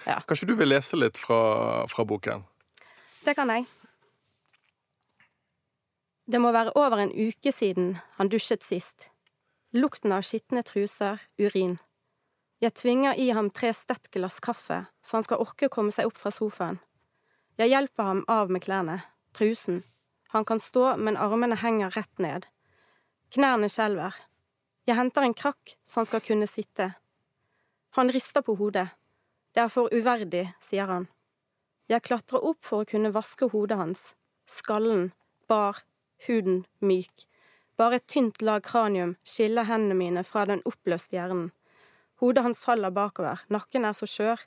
Ja. 0.08 0.20
Kanskje 0.26 0.50
du 0.50 0.56
vil 0.60 0.72
lese 0.72 0.98
litt 1.00 1.18
fra, 1.20 1.86
fra 1.92 2.06
boken? 2.08 2.46
Det 3.28 3.34
kan 3.36 3.50
jeg. 3.52 3.66
Det 6.28 6.40
må 6.44 6.52
være 6.52 6.74
over 6.76 7.00
en 7.00 7.14
uke 7.16 7.52
siden 7.56 7.94
han 8.18 8.28
dusjet 8.28 8.64
sist. 8.64 9.12
Lukten 9.72 10.12
av 10.12 10.26
skitne 10.28 10.60
truser, 10.68 11.22
urin. 11.40 11.78
Jeg 12.60 12.74
tvinger 12.76 13.16
i 13.16 13.30
ham 13.32 13.48
tre 13.54 13.70
stett 13.76 14.10
glass 14.12 14.42
kaffe, 14.44 14.82
så 15.00 15.18
han 15.18 15.24
skal 15.24 15.40
orke 15.44 15.70
å 15.70 15.72
komme 15.72 15.94
seg 15.96 16.10
opp 16.10 16.20
fra 16.20 16.34
sofaen. 16.36 16.82
Jeg 17.58 17.72
hjelper 17.72 18.10
ham 18.10 18.22
av 18.28 18.52
med 18.52 18.66
klærne, 18.66 19.00
trusen. 19.38 19.82
Han 20.36 20.44
kan 20.44 20.60
stå, 20.60 20.98
men 21.00 21.16
armene 21.16 21.56
henger 21.64 21.96
rett 21.96 22.20
ned. 22.20 22.48
Knærne 23.32 23.72
skjelver. 23.72 24.16
Jeg 24.88 25.00
henter 25.00 25.24
en 25.24 25.36
krakk, 25.38 25.78
så 25.88 26.02
han 26.02 26.10
skal 26.12 26.26
kunne 26.28 26.48
sitte. 26.48 26.92
Han 27.96 28.12
rister 28.12 28.44
på 28.44 28.58
hodet. 28.60 28.90
Det 29.56 29.64
er 29.64 29.72
for 29.72 29.92
uverdig, 29.96 30.50
sier 30.60 30.92
han. 30.92 31.08
Jeg 31.88 32.04
klatrer 32.04 32.44
opp 32.44 32.66
for 32.68 32.84
å 32.84 32.90
kunne 32.90 33.14
vaske 33.16 33.48
hodet 33.54 33.80
hans. 33.80 34.10
Skallen, 34.48 35.14
bar, 35.48 35.80
huden 36.26 36.64
myk. 36.80 37.28
Bare 37.78 38.00
et 38.00 38.08
tynt 38.10 38.42
lag 38.42 38.64
kranium 38.66 39.16
skiller 39.24 39.68
hendene 39.70 39.98
mine 40.00 40.24
fra 40.26 40.48
den 40.50 40.64
oppløste 40.66 41.18
hjernen. 41.18 41.52
Hodet 42.18 42.44
hans 42.44 42.64
faller 42.66 42.90
bakover, 42.90 43.44
nakken 43.54 43.86
er 43.86 43.94
så 43.94 44.10
skjør. 44.10 44.42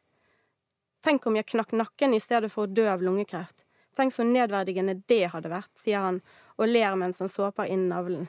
Tenk 1.05 1.27
om 1.27 1.39
jeg 1.39 1.47
knakk 1.53 1.73
nakken 1.79 2.17
i 2.17 2.21
stedet 2.21 2.51
for 2.53 2.67
å 2.67 2.73
dø 2.75 2.89
av 2.91 3.05
lungekreft. 3.07 3.65
Tenk 3.97 4.15
så 4.15 4.27
nedverdigende 4.27 4.99
det 5.11 5.31
hadde 5.33 5.53
vært, 5.53 5.73
sier 5.79 6.03
han 6.03 6.21
og 6.59 6.69
ler 6.69 6.99
mens 6.99 7.23
han 7.23 7.31
såper 7.31 7.71
inn 7.71 7.89
navlen. 7.91 8.29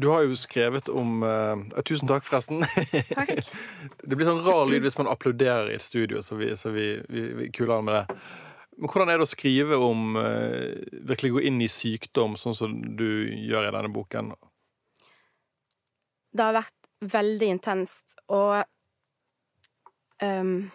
Du 0.00 0.06
har 0.08 0.22
jo 0.22 0.36
skrevet 0.38 0.88
om 0.88 1.24
uh, 1.26 1.82
Tusen 1.82 2.08
takk, 2.08 2.24
forresten. 2.24 2.62
Takk. 3.10 3.32
Det 4.06 4.16
blir 4.16 4.28
sånn 4.28 4.42
rar 4.46 4.70
lyd 4.70 4.86
hvis 4.86 4.96
man 5.00 5.10
applauderer 5.10 5.72
i 5.72 5.76
et 5.76 5.84
studio, 5.84 6.22
så 6.22 6.38
vi, 6.38 6.52
så 6.56 6.70
vi, 6.72 6.92
vi, 7.10 7.26
vi 7.36 7.48
kuler 7.54 7.82
med 7.84 7.98
det. 7.98 8.20
Men 8.80 8.88
hvordan 8.88 9.10
er 9.12 9.20
det 9.20 9.26
å 9.26 9.28
skrive 9.28 9.76
om 9.84 10.16
eh, 10.16 10.80
Virkelig 11.08 11.34
gå 11.34 11.42
inn 11.50 11.60
i 11.60 11.68
sykdom, 11.68 12.38
sånn 12.40 12.56
som 12.56 12.76
du 12.96 13.28
gjør 13.28 13.68
i 13.68 13.74
denne 13.74 13.92
boken? 13.92 14.32
Det 16.30 16.46
har 16.46 16.56
vært 16.56 16.88
veldig 17.00 17.48
intenst, 17.48 18.14
og 18.30 18.60
um, 20.22 20.68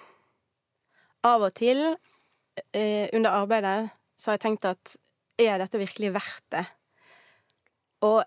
av 1.26 1.46
og 1.48 1.54
til 1.56 1.82
uh, 1.86 3.06
under 3.14 3.30
arbeidet 3.30 3.78
så 4.18 4.32
har 4.32 4.38
jeg 4.40 4.44
tenkt 4.48 4.68
at 4.68 4.96
er 5.42 5.62
dette 5.62 5.80
virkelig 5.80 6.12
verdt 6.16 6.46
det? 6.56 6.66
Og, 8.06 8.20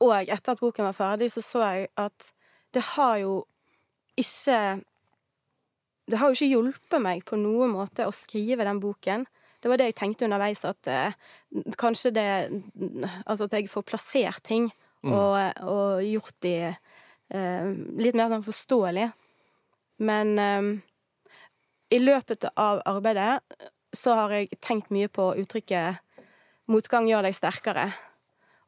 og 0.00 0.14
etter 0.20 0.54
at 0.54 0.62
boken 0.62 0.88
var 0.88 0.96
ferdig, 0.96 1.30
så 1.34 1.44
så 1.44 1.64
jeg 1.66 1.90
at 2.00 2.30
det 2.74 2.86
har 2.94 3.18
jo 3.22 3.34
ikke 4.20 4.80
Det 6.10 6.18
har 6.18 6.30
jo 6.30 6.36
ikke 6.38 6.50
hjulpet 6.50 7.02
meg 7.02 7.24
på 7.28 7.38
noen 7.38 7.72
måte 7.74 8.06
å 8.08 8.14
skrive 8.14 8.66
den 8.66 8.80
boken. 8.82 9.26
Det 9.60 9.68
var 9.68 9.80
det 9.80 9.90
jeg 9.90 9.98
tenkte 10.00 10.26
underveis, 10.26 10.62
at 10.64 10.88
eh, 10.88 11.16
kanskje 11.78 12.12
det 12.16 12.28
Altså 13.26 13.46
at 13.46 13.56
jeg 13.58 13.68
får 13.70 13.84
plassert 13.86 14.42
ting 14.46 14.70
og, 15.04 15.36
og 15.64 16.04
gjort 16.04 16.36
de 16.44 16.54
eh, 16.68 17.68
litt 18.00 18.16
mer 18.18 18.32
sånn 18.32 18.44
forståelig. 18.44 19.08
Men 20.04 20.32
eh, 20.40 20.70
i 21.96 22.00
løpet 22.00 22.48
av 22.54 22.82
arbeidet 22.88 23.40
så 23.96 24.14
har 24.18 24.36
jeg 24.36 24.60
tenkt 24.62 24.92
mye 24.94 25.10
på 25.10 25.32
uttrykket 25.42 26.00
'motgang 26.70 27.08
gjør 27.10 27.26
deg 27.26 27.34
sterkere'. 27.34 27.90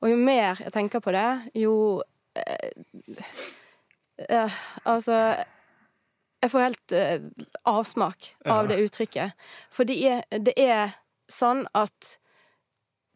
Og 0.02 0.10
jo 0.10 0.16
mer 0.18 0.58
jeg 0.58 0.72
tenker 0.74 1.00
på 1.00 1.12
det, 1.14 1.28
jo 1.54 2.02
eh, 2.34 2.70
eh, 4.28 4.56
Altså 4.84 5.18
Jeg 6.42 6.50
får 6.50 6.64
helt 6.66 6.94
uh, 6.96 7.46
avsmak 7.70 8.32
av 8.50 8.66
det 8.70 8.80
uttrykket. 8.82 9.38
For 9.70 9.86
det 9.86 9.98
er, 10.02 10.24
det 10.42 10.56
er 10.58 10.96
sånn 11.30 11.64
at 11.78 12.16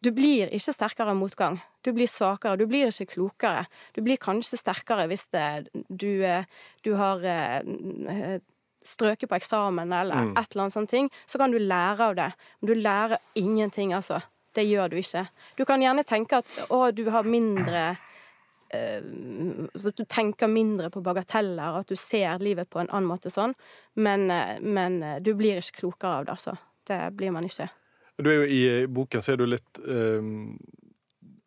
du 0.05 0.11
blir 0.13 0.51
ikke 0.53 0.73
sterkere 0.75 1.13
av 1.13 1.17
motgang. 1.19 1.57
Du 1.81 1.89
blir 1.95 2.09
svakere. 2.09 2.57
Du 2.59 2.67
blir 2.69 2.91
ikke 2.91 3.15
klokere. 3.15 3.65
Du 3.95 4.03
blir 4.05 4.19
kanskje 4.21 4.59
sterkere 4.61 5.07
hvis 5.09 5.25
det, 5.33 5.67
du, 5.89 6.21
eh, 6.25 6.45
du 6.85 6.93
har 6.99 7.23
eh, 7.25 8.37
strøket 8.85 9.29
på 9.29 9.39
eksamen 9.39 9.91
eller 9.91 10.33
et 10.37 10.53
eller 10.53 10.67
annet 10.67 10.75
sånt 10.75 10.93
ting. 10.93 11.09
Så 11.25 11.41
kan 11.41 11.51
du 11.51 11.59
lære 11.59 12.11
av 12.11 12.17
det. 12.19 12.31
Men 12.59 12.71
du 12.71 12.75
lærer 12.77 13.17
ingenting, 13.35 13.95
altså. 13.97 14.21
Det 14.53 14.65
gjør 14.65 14.89
du 14.89 14.97
ikke. 15.01 15.27
Du 15.57 15.65
kan 15.69 15.81
gjerne 15.81 16.05
tenke 16.07 16.39
at 16.41 16.53
å, 16.73 16.87
du 16.91 17.03
har 17.13 17.27
mindre 17.27 17.91
så 18.71 19.91
at 19.91 19.99
du 19.99 20.05
tenker 20.09 20.49
mindre 20.51 20.89
på 20.91 21.01
bagateller, 21.03 21.79
at 21.79 21.87
du 21.87 21.95
ser 21.95 22.41
livet 22.43 22.69
på 22.69 22.81
en 22.81 22.89
annen 22.89 23.07
måte 23.07 23.31
sånn. 23.31 23.55
Men, 23.95 24.29
eh, 24.31 24.57
men 24.61 25.01
eh, 25.03 25.19
du 25.23 25.33
blir 25.39 25.61
ikke 25.61 25.85
klokere 25.85 26.21
av 26.21 26.27
det, 26.27 26.37
altså. 26.37 26.55
Det 26.87 26.99
blir 27.19 27.33
man 27.35 27.47
ikke. 27.47 27.67
Du 28.17 28.29
er 28.31 28.41
jo 28.41 28.45
I 28.49 28.61
boken 28.89 29.21
så 29.21 29.33
er 29.33 29.37
du 29.37 29.43
litt 29.45 29.79
um, 29.85 30.55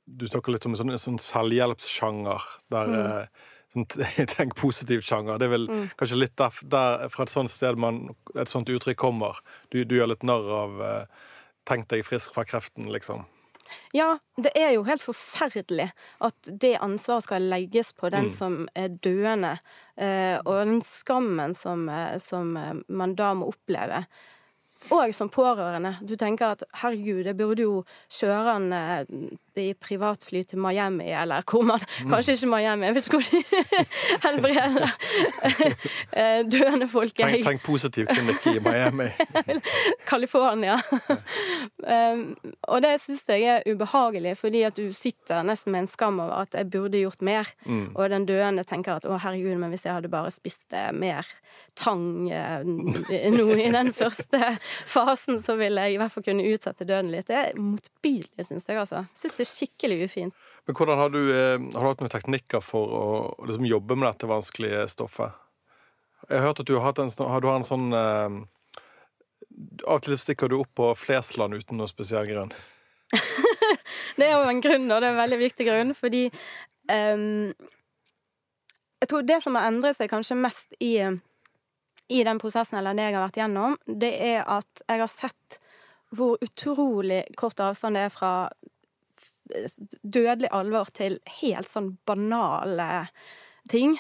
Du 0.05 0.27
snakker 0.29 0.53
litt 0.53 0.67
om 0.69 0.77
en 0.77 0.79
sånn, 0.79 0.93
en 0.93 1.01
sånn 1.01 1.19
selvhjelpssjanger. 1.23 2.47
Der 2.71 2.93
mm. 2.93 3.41
sånn, 3.75 3.89
Tenk 4.37 4.55
positivt-sjanger. 4.61 5.41
Det 5.41 5.49
er 5.49 5.55
vel 5.57 5.67
kanskje 5.99 6.21
litt 6.21 6.37
der, 6.41 6.63
der, 6.73 7.09
fra 7.13 7.27
et 7.27 7.33
sånt 7.33 7.53
sted 7.53 7.81
man, 7.81 8.05
et 8.37 8.53
sånt 8.53 8.71
uttrykk 8.71 9.01
kommer. 9.01 9.41
Du, 9.73 9.83
du 9.85 9.97
gjør 9.97 10.13
litt 10.13 10.27
narr 10.29 10.49
av 10.63 10.81
uh, 10.85 11.29
Tenk 11.69 11.91
deg 11.93 12.01
frisk 12.07 12.33
fra 12.35 12.47
kreften, 12.49 12.89
liksom. 12.91 13.27
Ja, 13.97 14.19
det 14.37 14.53
er 14.59 14.75
jo 14.75 14.85
helt 14.89 15.03
forferdelig 15.05 15.91
at 16.25 16.51
det 16.63 16.77
ansvaret 16.83 17.27
skal 17.27 17.49
legges 17.51 17.93
på 17.97 18.11
den 18.13 18.31
som 18.33 18.65
er 18.79 18.93
døende, 19.03 19.57
eh, 19.97 20.37
og 20.45 20.67
den 20.67 20.83
skammen 20.85 21.55
som, 21.57 21.89
eh, 21.89 22.19
som 22.23 22.57
eh, 22.57 22.75
man 22.89 23.17
da 23.19 23.33
må 23.39 23.51
oppleve. 23.53 24.05
Og 24.97 25.13
som 25.15 25.29
pårørende. 25.29 25.97
Du 26.09 26.15
tenker 26.17 26.55
at 26.55 26.63
herregud, 26.81 27.25
jeg 27.29 27.37
burde 27.37 27.63
jo 27.67 27.83
kjøre 28.11 28.53
han 28.55 28.73
eh, 28.73 29.05
i 29.61 29.75
privatfly 29.77 30.41
til 30.49 30.59
Miami, 30.63 31.11
eller 31.13 31.43
hvor 31.45 31.61
man 31.69 31.83
Kanskje 32.09 32.33
ikke 32.39 32.49
Miami, 32.49 32.87
jeg 32.89 32.95
vet 32.97 33.09
ikke 33.11 33.19
hvor 33.19 33.27
de 33.29 33.41
helbreder 34.25 34.87
eh, 36.17 36.41
døende 36.49 36.89
folk. 36.89 37.13
Tenk, 37.19 37.35
Jeg- 37.37 37.45
tenk 37.45 37.63
positiv 37.67 38.07
klinikk 38.09 38.47
i 38.55 38.63
Miami. 38.65 39.09
California. 40.11 40.79
um, 41.85 42.23
og 42.69 42.81
det 42.85 42.95
syns 43.03 43.25
jeg 43.29 43.45
er 43.51 43.69
ubehagelig, 43.75 44.37
fordi 44.41 44.63
at 44.69 44.77
du 44.81 44.89
sitter 44.95 45.43
nesten 45.47 45.73
med 45.75 45.85
en 45.85 45.91
skam 45.91 46.21
over 46.25 46.41
at 46.47 46.57
jeg 46.57 46.71
burde 46.73 47.01
gjort 47.03 47.23
mer. 47.27 47.49
Og 47.95 48.09
den 48.11 48.27
døende 48.29 48.65
tenker 48.65 48.97
at 48.97 49.05
å 49.09 49.19
herregud, 49.21 49.59
men 49.61 49.71
hvis 49.75 49.85
jeg 49.87 49.97
hadde 49.97 50.11
bare 50.13 50.33
spist 50.35 50.73
eh, 50.77 50.91
mer 50.97 51.27
tang 51.79 52.31
eh, 52.33 52.65
nå 52.65 53.47
i 53.61 53.69
den 53.73 53.93
første 53.97 54.41
fasen, 54.89 55.41
så 55.43 55.57
vil 55.61 55.79
jeg 55.81 55.95
i 55.95 55.99
hvert 56.01 56.15
fall 56.15 56.27
kunne 56.27 56.47
utsette 56.51 56.87
døden 56.89 57.11
litt. 57.13 57.29
Det 57.31 57.37
er 57.39 57.59
motbydelig, 57.59 58.47
syns 58.47 58.69
jeg, 58.71 58.79
altså. 58.81 59.05
Syns 59.17 59.39
det 59.39 59.47
er 59.47 59.51
skikkelig 59.51 59.99
ufint. 60.07 60.47
Men 60.69 60.77
hvordan 60.77 61.01
har 61.01 61.13
du, 61.15 61.21
eh, 61.35 61.59
har 61.59 61.83
du 61.83 61.89
hatt 61.89 62.03
noen 62.05 62.13
teknikker 62.13 62.65
for 62.65 62.97
å 62.97 63.05
liksom, 63.49 63.69
jobbe 63.69 63.97
med 63.99 64.11
dette 64.11 64.31
vanskelige 64.31 64.87
stoffet? 64.93 65.39
Jeg 66.29 66.39
har 66.39 66.51
hørt 66.51 66.61
at 66.63 66.69
du 66.69 66.77
har, 66.79 66.95
en, 67.01 67.15
har, 67.33 67.41
du 67.41 67.49
har 67.49 67.59
en 67.59 67.67
sånn 67.67 67.93
eh, 67.97 68.41
Av 69.85 69.99
og 69.99 70.05
til 70.05 70.17
stikker 70.17 70.49
du 70.49 70.61
opp 70.61 70.71
på 70.79 70.93
Flesland 70.97 71.57
uten 71.59 71.81
noen 71.81 71.91
spesiell 71.91 72.29
grunn. 72.29 72.53
Det 74.21 74.27
er 74.27 74.37
jo 74.37 74.49
en 74.51 74.61
grunn, 74.63 74.87
og 74.91 75.01
det 75.01 75.09
er 75.09 75.15
en 75.15 75.21
veldig 75.21 75.39
viktig 75.41 75.65
grunn, 75.65 75.93
fordi 75.97 76.27
um, 76.91 77.53
Jeg 79.01 79.09
tror 79.09 79.25
det 79.25 79.39
som 79.41 79.57
har 79.57 79.69
endret 79.71 79.97
seg 79.97 80.11
kanskje 80.13 80.37
mest 80.37 80.75
i, 80.77 80.93
i 82.11 82.25
den 82.27 82.41
prosessen, 82.43 82.79
eller 82.79 82.97
det 82.99 83.07
jeg 83.07 83.17
har 83.17 83.27
vært 83.27 83.41
gjennom, 83.41 83.77
det 83.87 84.11
er 84.27 84.43
at 84.51 84.83
jeg 84.87 85.03
har 85.03 85.13
sett 85.13 85.61
hvor 86.11 86.41
utrolig 86.43 87.23
kort 87.39 87.61
avstand 87.63 87.95
det 87.95 88.09
er 88.09 88.15
fra 88.15 88.33
dødelig 90.03 90.51
alvor 90.55 90.91
til 90.95 91.19
helt 91.41 91.71
sånn 91.71 91.93
banale 92.07 93.07
ting. 93.71 93.97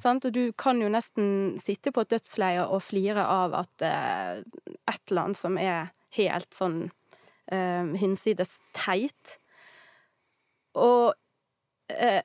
Sant? 0.00 0.24
Og 0.24 0.34
du 0.34 0.52
kan 0.58 0.80
jo 0.82 0.88
nesten 0.90 1.58
sitte 1.60 1.92
på 1.94 2.02
et 2.04 2.14
dødsleie 2.14 2.64
og 2.64 2.82
flire 2.82 3.24
av 3.26 3.54
at 3.58 3.84
eh, 3.84 4.40
et 4.88 5.10
eller 5.10 5.28
annet 5.28 5.38
som 5.38 5.58
er 5.60 5.90
helt 6.16 6.54
sånn 6.56 6.78
eh, 7.52 7.90
hinsides 8.00 8.56
teit. 8.76 9.36
Og 10.78 11.12
eh, 11.92 12.22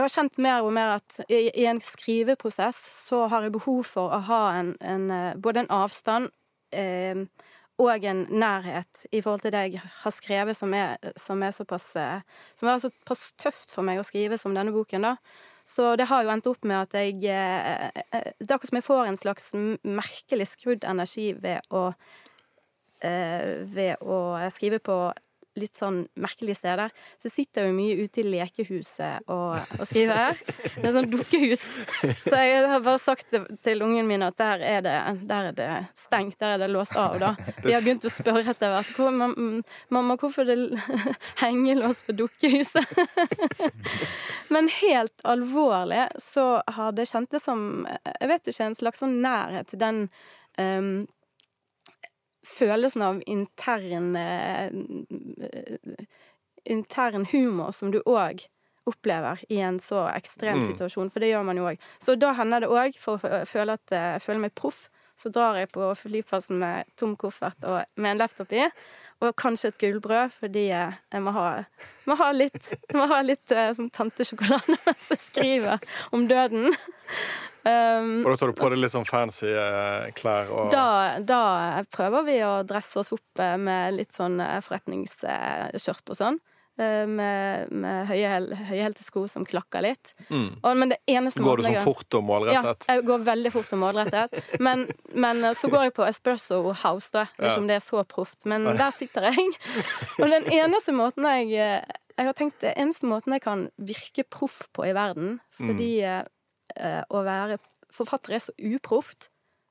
jeg 0.00 0.08
har 0.08 0.14
kjent 0.14 0.38
mer 0.40 0.64
og 0.64 0.72
mer 0.72 0.96
at 0.96 1.20
i, 1.28 1.50
i 1.60 1.66
en 1.68 1.80
skriveprosess 1.84 2.78
så 3.08 3.26
har 3.28 3.44
jeg 3.44 3.52
behov 3.52 3.82
for 3.84 4.12
å 4.16 4.20
ha 4.30 4.42
en, 4.56 4.74
en, 4.80 5.08
eh, 5.12 5.36
både 5.36 5.64
en 5.64 5.72
avstand 5.76 6.30
eh, 6.72 7.20
og 7.80 8.04
en 8.08 8.22
nærhet 8.32 9.04
i 9.12 9.20
forhold 9.20 9.44
til 9.44 9.52
det 9.52 9.62
jeg 9.74 9.82
har 9.82 10.12
skrevet, 10.12 10.56
som 10.56 10.72
er, 10.76 10.96
som 11.20 11.42
er 11.44 11.52
såpass 11.56 11.94
eh, 12.00 12.24
Som 12.56 12.68
er 12.68 12.80
såpass 12.80 13.32
tøft 13.40 13.72
for 13.74 13.84
meg 13.84 14.00
å 14.00 14.06
skrive 14.06 14.38
som 14.40 14.56
denne 14.56 14.72
boken, 14.72 15.04
da. 15.04 15.14
Så 15.68 15.94
det 16.00 16.08
har 16.08 16.24
jo 16.24 16.32
endt 16.32 16.48
opp 16.48 16.64
med 16.64 16.80
at 16.80 16.96
jeg 16.96 17.20
eh, 17.28 18.00
Det 18.40 18.48
er 18.48 18.56
akkurat 18.56 18.72
som 18.72 18.80
jeg 18.80 18.88
får 18.88 19.04
en 19.06 19.20
slags 19.20 19.52
merkelig 19.84 20.48
skrudd 20.54 20.88
energi 20.88 21.32
ved 21.36 21.60
å 21.70 21.90
Ved 23.00 24.02
å 24.04 24.16
skrive 24.52 24.76
på 24.84 24.94
litt 25.58 25.74
sånn 25.74 26.04
merkelige 26.22 26.54
steder. 26.60 26.92
Så 27.18 27.26
jeg 27.26 27.32
sitter 27.34 27.66
jo 27.66 27.74
mye 27.74 27.96
ute 28.04 28.22
i 28.22 28.26
lekehuset 28.30 29.26
og, 29.26 29.56
og 29.58 29.82
skriver. 29.88 30.38
Det 30.76 30.84
er 30.86 30.94
sånn 30.94 31.10
dukkehus. 31.10 31.64
Så 32.20 32.38
jeg 32.38 32.68
har 32.70 32.84
bare 32.86 33.00
sagt 33.02 33.34
til, 33.64 33.82
ungen 33.82 34.06
min 34.08 34.22
at 34.22 34.38
der 34.38 34.62
er, 34.62 34.84
det, 34.86 34.94
der 35.28 35.50
er 35.50 35.56
det 35.58 35.68
stengt, 35.98 36.38
der 36.40 36.54
er 36.54 36.62
det 36.62 36.70
låst 36.70 36.94
av, 36.96 37.18
da. 37.20 37.32
De 37.64 37.74
har 37.74 37.82
begynt 37.82 38.06
å 38.06 38.12
spørre 38.12 38.44
etter 38.54 38.70
hvert. 38.76 38.94
«Hvor- 38.96 39.18
Mamma, 39.90 40.14
hvorfor 40.16 40.46
det 40.46 40.56
det 40.70 41.14
hengelås 41.42 42.02
på 42.06 42.12
dukkehuset? 42.18 42.86
Men 44.54 44.68
helt 44.80 45.20
alvorlig 45.24 46.08
så 46.18 46.62
har 46.66 46.92
det 46.92 47.08
kjentes 47.10 47.44
som 47.44 47.86
Jeg 48.20 48.28
vet 48.30 48.50
ikke, 48.50 48.66
en 48.70 48.78
slags 48.78 49.02
sånn 49.02 49.18
nærhet 49.22 49.70
til 49.72 49.80
den 49.82 50.00
ehm, 50.60 51.06
følelsen 52.50 53.04
av 53.06 53.20
intern 53.30 54.16
eh, 54.18 54.70
intern 56.64 57.26
humor 57.30 57.72
som 57.72 57.92
du 57.94 58.00
òg 58.04 58.44
opplever 58.88 59.40
i 59.52 59.60
en 59.62 59.78
så 59.82 60.06
ekstrem 60.08 60.62
situasjon, 60.64 61.10
for 61.12 61.22
det 61.22 61.32
gjør 61.32 61.44
man 61.46 61.60
jo 61.60 61.68
òg. 61.70 61.82
Så 62.02 62.16
da 62.18 62.32
hender 62.38 62.64
det 62.64 62.70
òg, 62.72 62.96
for 62.98 63.20
å 63.20 63.42
føle, 63.48 63.76
at, 63.76 63.92
jeg 63.92 64.22
føle 64.24 64.44
meg 64.46 64.54
proff, 64.56 64.86
så 65.20 65.28
drar 65.32 65.58
jeg 65.60 65.68
på 65.74 65.90
flyplassen 66.00 66.60
med 66.62 66.88
tom 66.98 67.12
koffert 67.20 67.66
og 67.68 67.82
med 68.00 68.14
en 68.14 68.22
laptop 68.22 68.54
i, 68.56 68.64
og 69.20 69.36
kanskje 69.36 69.70
et 69.70 69.78
gullbrød, 69.82 70.32
fordi 70.40 70.64
eh, 70.72 70.96
jeg 71.12 71.24
må 71.24 71.32
ha, 71.36 71.46
må 72.08 72.16
ha 72.20 72.30
litt, 72.32 72.72
må 72.96 73.04
ha 73.10 73.20
litt 73.24 73.52
eh, 73.52 73.70
sånn 73.76 73.90
tantesjokolade 73.92 74.78
mens 74.86 75.10
jeg 75.12 75.22
skriver 75.22 75.96
om 76.16 76.26
døden. 76.30 76.70
Um, 77.60 78.22
Og 78.24 78.30
da 78.32 78.36
tar 78.40 78.48
du 78.48 78.56
på 78.56 78.70
deg 78.72 78.80
litt 78.80 78.94
sånn 78.94 79.04
fancy 79.04 79.50
eh, 79.52 80.06
klær 80.16 80.48
og 80.48 80.70
da, 80.72 81.20
da 81.20 81.42
prøver 81.92 82.24
vi 82.24 82.38
å 82.46 82.54
dresse 82.64 83.02
oss 83.02 83.12
opp 83.12 83.42
med 83.60 83.98
litt 83.98 84.16
sånn 84.16 84.40
forretningsskjørt 84.64 86.14
og 86.14 86.16
sånn. 86.16 86.40
Eh, 86.80 87.06
Med, 87.10 87.70
med 87.72 88.08
høyhælte 88.08 89.04
sko 89.04 89.26
som 89.30 89.44
klakker 89.46 89.84
litt. 89.84 90.12
Og, 90.30 90.72
men 90.76 90.94
det 90.94 91.00
eneste 91.10 91.40
Mm. 91.40 91.46
Går 91.46 91.60
du 91.60 91.66
sånn 91.66 91.78
fort 91.84 92.16
og 92.18 92.24
målrettet? 92.26 92.86
Ja, 92.88 92.96
jeg 92.96 93.06
går 93.08 93.24
veldig 93.26 93.52
fort 93.54 93.72
og 93.74 93.80
målrettet. 93.80 94.36
Men, 94.60 94.84
men 95.14 95.44
eh, 95.44 95.56
så 95.56 95.70
går 95.72 95.88
jeg 95.88 95.96
på 95.96 96.06
Espresso 96.06 96.60
House, 96.82 97.10
da. 97.14 97.26
Ikke 97.38 97.52
ja. 97.52 97.58
om 97.62 97.68
det 97.70 97.78
er 97.78 97.84
så 97.84 98.04
proft, 98.08 98.46
men 98.50 98.68
der 98.80 98.92
sitter 98.94 99.30
jeg. 99.30 99.50
Og 100.20 100.30
den 100.32 100.48
eneste 100.52 100.94
måten 100.96 101.28
jeg 101.28 101.52
eh, 101.56 101.98
Jeg 102.20 102.28
har 102.28 102.36
tenkt 102.36 102.60
det 102.60 102.74
eneste 102.76 103.08
måten 103.08 103.32
jeg 103.32 103.40
kan 103.46 103.68
virke 103.80 104.26
proff 104.28 104.66
på 104.76 104.84
i 104.84 104.92
verden, 104.92 105.38
fordi 105.56 105.92
mm. 106.04 106.26
eh, 106.76 107.02
å 107.08 107.22
være 107.24 107.56
forfatter 107.90 108.36
er 108.36 108.42
så 108.44 108.52
uproft. 108.58 109.30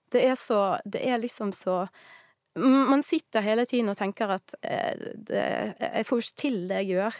Det 0.10 0.24
er 0.26 0.34
så 0.40 0.80
Det 0.84 1.04
er 1.06 1.22
liksom 1.22 1.54
så 1.54 1.84
Man 2.58 3.04
sitter 3.06 3.46
hele 3.46 3.66
tiden 3.70 3.92
og 3.92 3.98
tenker 4.00 4.32
at 4.34 4.56
eh, 4.66 4.96
det, 5.16 5.44
Jeg 5.80 6.08
får 6.08 6.18
jo 6.18 6.26
ikke 6.26 6.42
til 6.42 6.64
det 6.70 6.82
jeg 6.82 6.96
gjør 6.96 7.20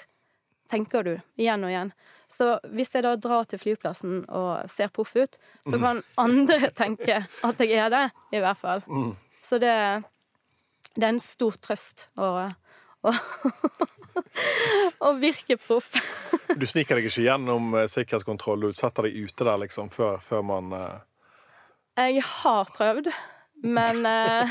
tenker 0.70 1.04
du 1.04 1.14
igjen 1.40 1.66
og 1.66 1.74
igjen. 1.74 1.92
Så 2.30 2.52
hvis 2.76 2.94
jeg 2.94 3.06
da 3.06 3.16
drar 3.18 3.48
til 3.50 3.62
flyplassen 3.62 4.22
og 4.28 4.70
ser 4.70 4.92
proff 4.94 5.16
ut, 5.18 5.40
så 5.66 5.80
kan 5.82 6.02
andre 6.22 6.70
tenke 6.84 7.24
at 7.26 7.64
jeg 7.66 7.80
er 7.82 7.92
det, 7.94 8.06
i 8.38 8.44
hvert 8.44 8.60
fall. 8.60 8.84
Så 9.42 9.58
det, 9.62 9.74
det 10.94 11.06
er 11.06 11.14
en 11.16 11.24
stor 11.24 11.58
trøst 11.58 12.10
å, 12.22 12.30
å, 13.02 13.16
å 15.10 15.14
virke 15.18 15.58
proff. 15.58 15.96
Du 16.54 16.68
sniker 16.70 17.00
deg 17.00 17.10
ikke 17.10 17.26
gjennom 17.26 17.74
eh, 17.80 17.90
sikkerhetskontroll, 17.90 18.70
du 18.70 18.78
setter 18.78 19.10
deg 19.10 19.18
ute 19.26 19.48
der 19.48 19.64
liksom 19.66 19.90
før, 19.94 20.22
før 20.22 20.46
man 20.46 20.74
eh, 20.78 20.98
Jeg 22.14 22.26
har 22.30 22.70
prøvd, 22.78 23.10
men, 23.62 24.06
uh, 24.06 24.50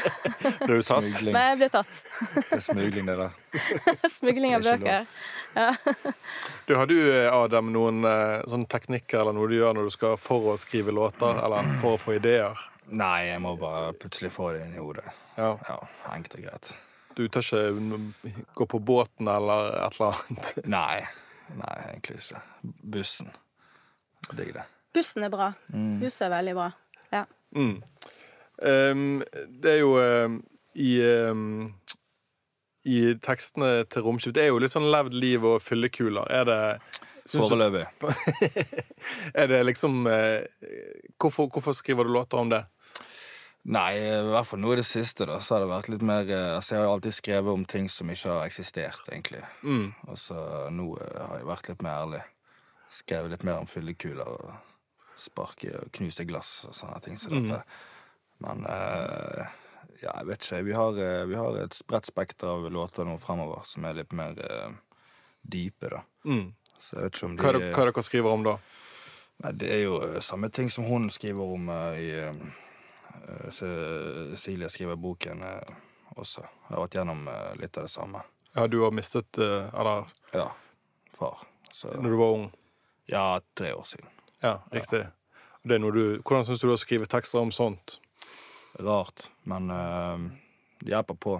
Ble 0.66 0.78
du 0.78 0.82
tatt? 0.82 1.04
Smugling. 1.04 1.34
Nei, 1.34 1.44
jeg 1.48 1.58
ble 1.60 1.68
tatt. 1.72 2.00
Det 2.34 2.56
er 2.58 2.62
smugling, 2.64 3.06
det 3.08 3.16
der. 3.20 3.36
Smugling 4.18 4.56
av 4.58 4.66
bøker. 4.66 5.12
Ja. 5.56 5.68
Du, 6.68 6.74
har 6.76 6.84
du, 6.84 6.98
eh, 7.08 7.30
Adam, 7.32 7.70
noen 7.72 8.04
eh, 8.04 8.42
sånne 8.44 8.68
teknikker 8.68 9.22
eller 9.22 9.32
noe 9.32 9.48
du 9.48 9.54
gjør 9.56 9.72
når 9.78 9.86
du 9.88 9.92
skal 9.94 10.18
for 10.20 10.50
å 10.52 10.56
skrive 10.60 10.92
låter, 10.92 11.38
eller 11.40 11.70
for 11.80 11.96
å 11.96 12.00
få 12.02 12.18
ideer? 12.18 12.60
Nei, 12.92 13.30
jeg 13.30 13.40
må 13.40 13.54
bare 13.56 13.94
plutselig 13.96 14.28
få 14.34 14.50
det 14.52 14.66
inn 14.66 14.76
i 14.76 14.82
hodet. 14.82 15.06
Ja. 15.38 15.54
Ja, 15.64 15.78
Enkelt 16.12 16.36
og 16.36 16.44
greit. 16.44 16.70
Du 17.16 17.24
tør 17.32 17.46
ikke 17.46 17.62
mm, 17.80 18.04
gå 18.60 18.68
på 18.68 18.82
båten 18.92 19.32
eller 19.32 19.72
et 19.80 19.96
eller 19.96 20.12
annet? 20.12 20.52
Nei. 20.68 21.00
Nei, 21.56 21.74
egentlig 21.88 22.20
ikke. 22.20 22.44
Bussen. 22.92 23.32
Digg 24.28 24.52
det. 24.58 24.68
Bussen 24.92 25.24
er 25.24 25.32
bra. 25.32 25.48
Bussen 25.72 26.28
er 26.28 26.34
veldig 26.36 26.56
bra. 26.60 26.68
Ja. 27.16 27.24
Um, 28.58 29.20
det 29.62 29.76
er 29.76 29.82
jo 29.84 29.92
um, 29.98 30.40
i 30.74 30.96
um, 31.30 31.68
I 32.82 33.14
tekstene 33.22 33.84
til 33.86 34.02
Romskip 34.02 34.32
Det 34.34 34.42
er 34.42 34.50
jo 34.50 34.58
litt 34.58 34.72
sånn 34.72 34.88
levd 34.90 35.14
liv 35.14 35.44
og 35.46 35.60
fyllekuler. 35.62 36.26
Er 36.30 36.48
det 36.48 36.62
Foreløpig. 37.28 37.84
Er 39.34 39.48
det 39.50 39.60
liksom 39.66 40.06
eh, 40.08 40.46
hvorfor, 41.20 41.50
hvorfor 41.52 41.72
skriver 41.76 42.04
du 42.04 42.12
låter 42.14 42.40
om 42.40 42.48
det? 42.48 42.62
Nei, 43.68 43.98
i 44.00 44.30
hvert 44.30 44.48
fall 44.48 44.62
nå 44.62 44.72
i 44.72 44.78
det 44.78 44.86
siste, 44.88 45.26
da, 45.28 45.36
så 45.44 45.56
har 45.56 45.64
det 45.64 45.68
vært 45.68 45.90
litt 45.92 46.04
mer 46.08 46.30
eh, 46.32 46.54
Altså, 46.54 46.74
jeg 46.74 46.80
har 46.80 46.88
jo 46.88 46.94
alltid 46.94 47.16
skrevet 47.18 47.52
om 47.52 47.66
ting 47.68 47.90
som 47.92 48.08
ikke 48.08 48.32
har 48.32 48.48
eksistert, 48.48 49.02
egentlig. 49.12 49.42
Og 50.08 50.16
så 50.20 50.38
nå 50.72 50.88
eh, 50.96 51.20
har 51.20 51.42
jeg 51.42 51.50
vært 51.50 51.70
litt 51.72 51.84
mer 51.84 52.06
ærlig. 52.06 52.24
Skrevet 53.02 53.34
litt 53.34 53.44
mer 53.44 53.60
om 53.60 53.68
fyllekuler 53.68 54.32
og 54.32 55.18
sparke 55.18 55.74
og 55.82 55.92
knuse 55.98 56.24
glass 56.24 56.52
og 56.70 56.76
sånne 56.78 57.00
ting 57.04 57.18
Så 57.20 57.34
dette. 57.34 57.60
Men 58.44 58.66
eh, 58.66 59.46
ja, 60.02 60.12
jeg 60.12 60.26
vet 60.28 60.44
ikke. 60.44 60.62
Vi 60.68 60.76
har, 60.76 61.00
eh, 61.02 61.24
vi 61.30 61.38
har 61.38 61.58
et 61.62 61.74
spredt 61.74 62.06
spekter 62.06 62.52
av 62.52 62.68
låter 62.70 63.08
nå 63.08 63.16
fremover 63.22 63.64
som 63.66 63.86
er 63.88 63.98
litt 63.98 64.14
mer 64.16 64.38
eh, 64.38 64.70
dype, 65.42 65.90
da. 65.90 66.02
Så 66.78 66.96
jeg 66.96 67.08
vet 67.08 67.16
ikke 67.18 67.26
om 67.26 67.36
de 67.36 67.42
Hva 67.42 67.50
er 67.50 67.58
det, 67.58 67.70
hva 67.72 67.82
er 67.82 67.90
det 67.90 67.96
dere 67.96 68.06
skriver 68.06 68.36
om 68.36 68.46
da? 68.46 68.54
Nei, 69.38 69.52
det 69.54 69.68
er 69.70 69.84
jo 69.84 69.98
eh, 70.02 70.18
samme 70.24 70.50
ting 70.54 70.70
som 70.70 70.86
hun 70.88 71.10
skriver 71.14 71.52
om 71.58 71.68
eh, 71.70 71.98
i 72.02 72.08
eh, 72.22 73.58
Silje 74.38 74.70
skriver 74.72 74.98
boken 74.98 75.42
også. 76.18 76.42
Jeg 76.42 76.74
har 76.74 76.82
vært 76.82 76.96
gjennom 76.98 77.28
litt 77.60 77.76
av 77.78 77.86
det 77.86 77.92
samme. 77.92 78.22
Ja, 78.54 78.66
du 78.70 78.80
har 78.82 78.94
mistet 78.94 79.38
Eller 79.38 80.08
Ja, 80.32 80.46
far. 81.14 81.42
Så 81.72 81.92
når 81.94 82.10
du 82.10 82.16
var 82.18 82.34
ung? 82.38 82.48
ja, 83.08 83.40
tre 83.54 83.72
år 83.74 83.84
siden. 83.88 84.08
Ja, 84.40 84.58
riktig. 84.72 85.02
Ja. 85.04 85.10
Det 85.68 85.78
du, 85.78 86.20
hvordan 86.22 86.44
syns 86.46 86.60
du 86.62 86.70
å 86.72 86.78
skrive 86.80 87.06
tekster 87.10 87.40
om 87.42 87.52
sånt? 87.52 87.98
Rart, 88.80 89.28
men 89.44 89.70
eh, 89.70 90.26
det 90.80 90.92
hjelper 90.94 91.14
på. 91.18 91.38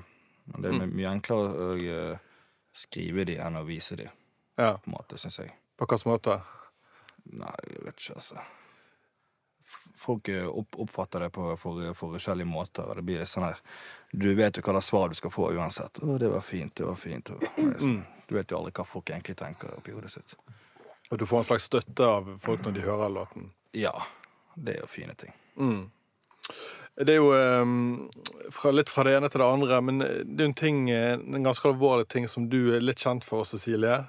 Men 0.48 0.62
det 0.64 0.68
er 0.72 0.78
my- 0.80 0.92
mye 0.96 1.10
enklere 1.12 1.66
å 1.68 1.72
eh, 1.78 2.18
skrive 2.72 3.24
de 3.28 3.36
enn 3.44 3.56
å 3.60 3.64
vise 3.68 3.96
de, 3.96 4.08
Ja, 4.58 4.72
på 4.78 4.90
en 4.90 4.96
måte, 4.96 5.18
syns 5.20 5.38
jeg. 5.42 5.52
På 5.78 5.86
hvilken 5.86 6.10
måte? 6.12 6.38
Nei, 7.28 7.52
jeg 7.68 7.84
vet 7.84 8.00
ikke, 8.00 8.14
altså. 8.18 8.40
Folk 9.98 10.28
eh, 10.32 10.46
opp, 10.48 10.78
oppfatter 10.80 11.20
det 11.20 11.30
på, 11.34 11.50
for, 11.60 11.82
for 11.94 12.14
forskjellige 12.16 12.48
måter. 12.48 12.86
Og 12.88 12.96
det 12.96 13.04
blir 13.04 13.24
sånn 13.28 13.44
her 13.48 13.58
Du 14.12 14.30
vet 14.38 14.56
jo 14.56 14.62
hva 14.64 14.72
slags 14.78 14.88
svar 14.88 15.08
du 15.12 15.14
skal 15.18 15.30
få 15.34 15.50
uansett. 15.52 16.00
'Å, 16.00 16.16
det 16.18 16.30
var 16.32 16.40
fint, 16.40 16.72
det 16.78 16.86
var 16.88 16.96
fint.' 16.96 17.30
Og, 17.34 17.44
sånn, 17.82 18.00
Du 18.28 18.34
vet 18.38 18.50
jo 18.50 18.58
aldri 18.62 18.72
hva 18.78 18.86
folk 18.88 19.10
egentlig 19.12 19.36
tenker 19.36 19.74
oppi 19.76 19.92
hodet 19.92 20.10
sitt. 20.14 20.34
Og 21.10 21.18
du 21.20 21.26
får 21.26 21.38
en 21.42 21.44
slags 21.50 21.68
støtte 21.68 22.04
av 22.08 22.32
folk 22.40 22.64
når 22.64 22.72
de 22.78 22.80
hører 22.84 23.12
låten? 23.12 23.50
Ja, 23.76 23.92
det 24.56 24.74
er 24.78 24.80
jo 24.82 24.88
fine 24.88 25.14
ting. 25.20 25.32
Det 26.98 27.14
er 27.14 27.20
jo 27.20 27.30
eh, 27.36 28.50
fra, 28.54 28.72
litt 28.74 28.90
fra 28.90 29.04
det 29.06 29.14
ene 29.18 29.28
til 29.30 29.42
det 29.42 29.46
andre, 29.46 29.78
men 29.86 30.00
det 30.02 30.40
er 30.40 30.46
jo 30.46 30.50
en 30.50 30.58
ting, 30.58 30.80
eh, 30.90 31.14
en 31.14 31.46
ganske 31.46 31.68
alvorlig 31.70 32.08
ting 32.10 32.26
som 32.30 32.48
du 32.50 32.74
er 32.74 32.82
litt 32.82 33.04
kjent 33.04 33.26
for, 33.26 33.46
Cecilie. 33.46 34.00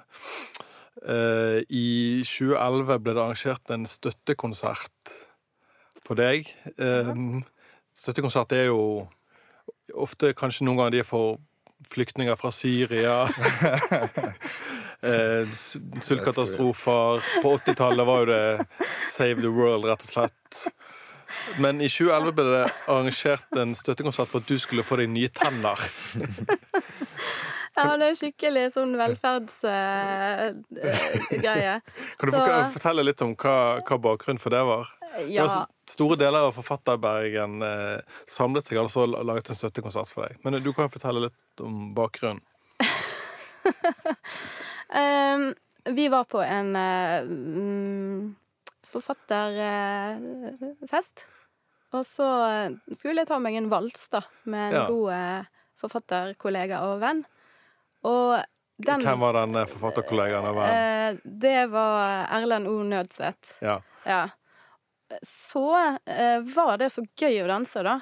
Eh, 1.06 1.60
I 1.70 2.22
2011 2.26 2.98
ble 2.98 3.14
det 3.14 3.22
arrangert 3.22 3.72
en 3.72 3.86
støttekonsert 3.88 5.14
for 6.02 6.18
deg. 6.18 6.50
Eh, 6.76 7.14
støttekonsert 7.94 8.52
er 8.58 8.68
jo 8.72 8.82
ofte 9.94 10.34
kanskje 10.36 10.66
noen 10.66 10.82
ganger 10.82 10.98
de 10.98 11.04
er 11.04 11.08
for 11.08 11.38
flyktninger 11.90 12.36
fra 12.38 12.50
Syria. 12.54 13.22
eh, 15.08 15.46
sultkatastrofer. 15.46 17.22
På 17.42 17.54
80-tallet 17.56 18.06
var 18.10 18.24
jo 18.24 18.30
det 18.34 18.44
Save 19.14 19.40
the 19.40 19.52
World, 19.54 19.88
rett 19.88 20.04
og 20.04 20.12
slett. 20.12 20.64
Men 21.62 21.80
i 21.80 21.88
2011 21.88 22.32
ble 22.36 22.44
det 22.50 22.64
arrangert 22.86 23.56
en 23.62 23.74
støttekonsert 23.78 24.28
for 24.32 24.38
at 24.42 24.48
du 24.50 24.56
skulle 24.58 24.82
få 24.86 24.94
deg 25.02 25.08
nye 25.12 25.28
tenner. 25.32 25.78
Ja, 27.80 27.94
det 27.96 28.06
er 28.10 28.16
skikkelig 28.18 28.64
sånn 28.74 28.90
velferdsgreie. 28.98 31.74
Kan 32.18 32.28
du 32.28 32.32
Så- 32.36 32.70
fortelle 32.74 33.02
litt 33.06 33.22
om 33.22 33.34
hva, 33.36 33.80
hva 33.80 33.96
bakgrunnen 33.98 34.40
for 34.42 34.50
det 34.50 34.64
var? 34.66 34.86
Ja, 35.26 35.46
var 35.46 35.66
Store 35.90 36.16
deler 36.16 36.38
av 36.46 36.52
Forfatterbergen 36.54 37.62
eh, 37.66 38.00
samlet 38.28 38.64
seg 38.66 38.78
altså 38.78 39.00
og 39.08 39.24
laget 39.26 39.48
en 39.50 39.56
støttekonsert 39.58 40.08
for 40.12 40.22
deg. 40.26 40.36
Men 40.44 40.62
du 40.62 40.72
kan 40.76 40.88
fortelle 40.92 41.20
litt 41.24 41.60
om 41.64 41.94
bakgrunnen. 41.96 42.42
um, 44.94 45.54
vi 45.96 46.06
var 46.12 46.24
på 46.30 46.38
en 46.44 46.76
eh, 46.76 47.22
mm, 47.26 48.36
forfatterfest. 48.90 51.28
og 51.92 52.04
så 52.06 52.26
eh, 52.46 52.70
skulle 52.94 53.20
jeg 53.24 53.28
ta 53.30 53.38
meg 53.42 53.54
en 53.58 53.68
vals 53.72 54.04
da, 54.12 54.20
med 54.44 54.68
en 54.70 54.74
Ja. 54.78 54.84
god 54.86 55.12
eh, 55.16 55.42
forfatterkollega 55.80 56.76
og 56.86 57.00
venn. 57.02 57.24
Og 58.06 58.38
den 58.80 59.00
Hvem 59.04 59.20
var 59.20 59.32
den 59.40 59.56
eh, 59.56 59.66
forfatterkollegaen? 59.66 60.46
og 60.46 60.56
eh, 60.64 61.16
Det 61.24 61.66
var 61.72 62.26
Erlend 62.38 62.66
O. 62.70 62.78
Nødsvedt. 62.86 63.56
Ja. 63.62 63.80
Ja. 64.06 64.28
Så 65.26 65.64
eh, 66.06 66.38
var 66.54 66.76
det 66.78 66.92
så 66.94 67.02
gøy 67.18 67.40
å 67.42 67.48
danse, 67.50 67.82
da. 67.82 67.96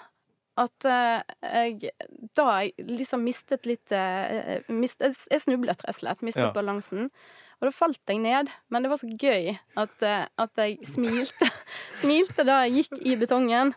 At 0.58 0.84
eh, 0.90 1.22
jeg 1.40 1.90
da 2.36 2.44
jeg 2.60 2.72
liksom 2.90 3.22
mistet 3.24 3.64
litt 3.66 3.92
eh, 3.94 4.58
mist, 4.68 5.00
jeg 5.00 5.40
snublet, 5.40 5.80
rett 5.86 5.94
og 5.94 5.98
slett. 6.02 6.22
Mistet 6.26 6.44
Ja. 6.50 6.52
balansen. 6.52 7.08
Og 7.58 7.66
da 7.66 7.74
falt 7.74 8.10
jeg 8.10 8.20
ned. 8.22 8.50
Men 8.70 8.84
det 8.84 8.90
var 8.92 9.00
så 9.00 9.08
gøy 9.10 9.52
at, 9.56 10.02
eh, 10.06 10.26
at 10.38 10.62
jeg 10.62 10.78
smilte. 10.86 11.48
smilte 12.02 12.46
da 12.46 12.62
jeg 12.66 12.84
gikk 12.84 13.00
i 13.02 13.16
betongen. 13.18 13.74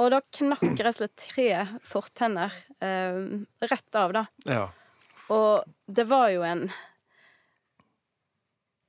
Og 0.00 0.12
da 0.14 0.22
knakk 0.24 0.64
rett 0.80 0.94
og 0.94 0.98
slett 1.02 1.16
tre 1.20 1.48
fortenner 1.84 2.54
eh, 2.80 3.20
rett 3.68 3.98
av, 4.00 4.16
da. 4.16 4.26
ja. 4.48 4.66
Og 5.30 5.62
det 5.86 6.02
var 6.10 6.26
jo 6.32 6.40
en 6.42 6.64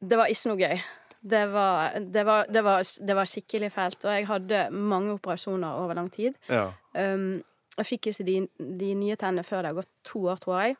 Det 0.01 0.17
var 0.17 0.31
ikke 0.33 0.49
noe 0.49 0.57
gøy. 0.57 0.79
Det 1.21 1.41
var, 1.53 1.99
det 2.01 2.23
var, 2.25 2.47
det 2.49 2.63
var, 2.65 2.81
det 2.81 3.15
var 3.19 3.29
skikkelig 3.29 3.69
fælt. 3.75 4.07
Og 4.07 4.15
jeg 4.15 4.25
hadde 4.25 4.61
mange 4.73 5.13
operasjoner 5.19 5.83
over 5.83 5.99
lang 5.99 6.09
tid. 6.09 6.39
ja. 6.49 6.71
Um, 6.97 7.43
jeg 7.77 7.87
fikk 7.87 8.09
ikke 8.11 8.25
de, 8.27 8.33
de 8.81 8.87
nye 8.99 9.15
tennene 9.15 9.45
før 9.47 9.63
det 9.63 9.69
har 9.71 9.77
gått 9.77 9.91
to 10.03 10.25
år, 10.27 10.39
tror 10.43 10.57
jeg. 10.59 10.75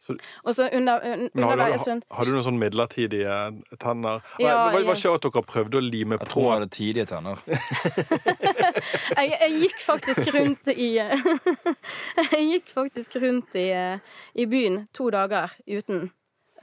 Så, 0.00 0.14
Og 0.42 0.54
så 0.56 0.68
under, 0.72 1.02
un, 1.04 1.28
har, 1.44 1.56
du, 1.56 1.62
har, 1.62 2.00
har 2.16 2.24
du 2.24 2.32
noen 2.32 2.44
sånn 2.46 2.58
midlertidige 2.60 3.34
tenner? 3.82 4.22
Ja, 4.40 4.54
var, 4.72 4.78
ja. 4.78 4.86
var 4.88 4.96
ikke 4.96 5.12
at 5.18 5.26
dere 5.26 5.42
prøvde 5.44 5.76
å 5.76 5.84
lime 5.84 6.16
Jeg 6.16 6.22
på 6.22 6.28
tror 6.30 6.46
jeg 6.46 6.54
hadde 6.54 6.68
tidlige 6.72 7.06
tenner. 7.10 7.42
jeg, 9.18 9.34
jeg 9.34 9.58
gikk 9.66 9.76
faktisk 9.84 10.32
rundt 10.38 10.72
i 10.72 10.88
Jeg 12.32 12.48
gikk 12.54 12.72
faktisk 12.72 13.20
rundt 13.20 13.60
i, 13.60 13.68
i 14.40 14.48
byen 14.48 14.86
to 14.96 15.10
dager 15.12 15.52
uten. 15.68 16.08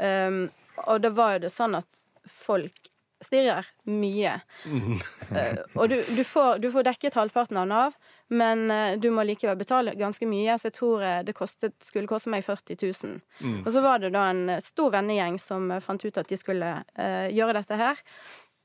Um, 0.02 0.48
og 0.90 1.06
det 1.06 1.14
var 1.18 1.38
jo 1.38 1.46
det 1.46 1.54
sånn 1.54 1.78
at 1.78 2.02
folk 2.30 2.90
stirrer 3.24 3.68
mye. 3.90 4.36
uh, 4.68 5.62
og 5.76 5.90
du, 5.92 5.98
du, 6.16 6.24
får, 6.28 6.62
du 6.64 6.70
får 6.74 6.88
dekket 6.90 7.18
halvparten 7.18 7.60
av 7.62 7.70
Nav, 7.70 7.96
men 8.30 8.66
uh, 8.72 8.98
du 9.00 9.10
må 9.14 9.26
likevel 9.28 9.58
betale 9.60 9.96
ganske 10.00 10.28
mye. 10.30 10.58
Så 10.60 10.70
jeg 10.70 10.78
tror 10.80 11.06
eh, 11.06 11.22
det 11.26 11.36
kostet, 11.38 11.76
skulle 11.84 12.10
koste 12.10 12.32
meg 12.34 12.46
40 12.46 12.78
000. 12.84 13.16
Og 13.64 13.72
så 13.74 13.84
var 13.86 14.04
det 14.04 14.14
da 14.16 14.28
en 14.32 14.58
stor 14.64 14.94
vennegjeng 14.94 15.40
som 15.42 15.72
fant 15.84 16.06
ut 16.06 16.20
at 16.20 16.30
de 16.30 16.38
skulle 16.40 16.76
gjøre 16.98 17.58
dette 17.58 17.80
her. 17.80 18.00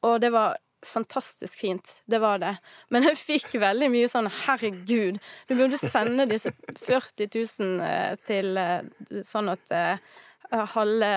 Og 0.07 0.21
det 0.23 0.33
var 0.35 0.57
fantastisk 0.83 1.59
fint. 1.59 2.03
Det 2.07 2.19
var 2.19 2.39
det. 2.43 2.57
Men 2.91 3.07
jeg 3.07 3.19
fikk 3.21 3.55
veldig 3.63 3.89
mye 3.93 4.09
sånn 4.11 4.29
herregud, 4.43 5.21
du 5.47 5.55
burde 5.55 5.79
sende 5.79 6.27
disse 6.31 6.51
40 6.83 7.31
000 7.31 7.87
eh, 7.87 8.19
til 8.27 8.59
sånn 9.27 9.53
at 9.53 9.75
halve 10.53 11.11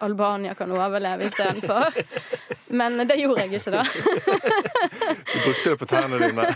Albania 0.00 0.54
kan 0.54 0.72
overleve 0.72 1.24
istedenfor. 1.28 1.96
Men 2.80 2.98
det 3.08 3.18
gjorde 3.20 3.44
jeg 3.44 3.58
ikke, 3.58 3.74
da. 3.74 3.82
Du 5.32 5.38
brukte 5.44 5.70
det 5.70 5.76
på 5.80 5.88
tærne 5.90 6.20
dine. 6.22 6.46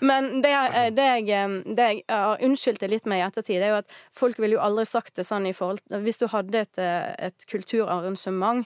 Men 0.00 0.30
det, 0.44 0.54
det 0.96 1.08
jeg, 1.08 1.50
det 1.76 1.88
jeg 1.90 2.04
har 2.08 2.42
unnskyldt 2.44 2.80
det 2.84 2.92
litt 2.92 3.10
med 3.10 3.20
i 3.20 3.26
ettertid, 3.26 3.60
det 3.60 3.68
er 3.68 3.74
jo 3.76 3.82
at 3.82 3.98
folk 4.14 4.40
ville 4.40 4.58
jo 4.58 4.64
aldri 4.64 4.86
sagt 4.88 5.16
det 5.18 5.26
sånn 5.26 5.48
i 5.50 5.54
forhold 5.56 5.82
Hvis 6.04 6.22
du 6.22 6.26
hadde 6.30 6.64
et, 6.64 6.80
et 6.80 7.46
kulturarrangement 7.50 8.64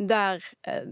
der 0.00 0.40
eh, 0.66 0.86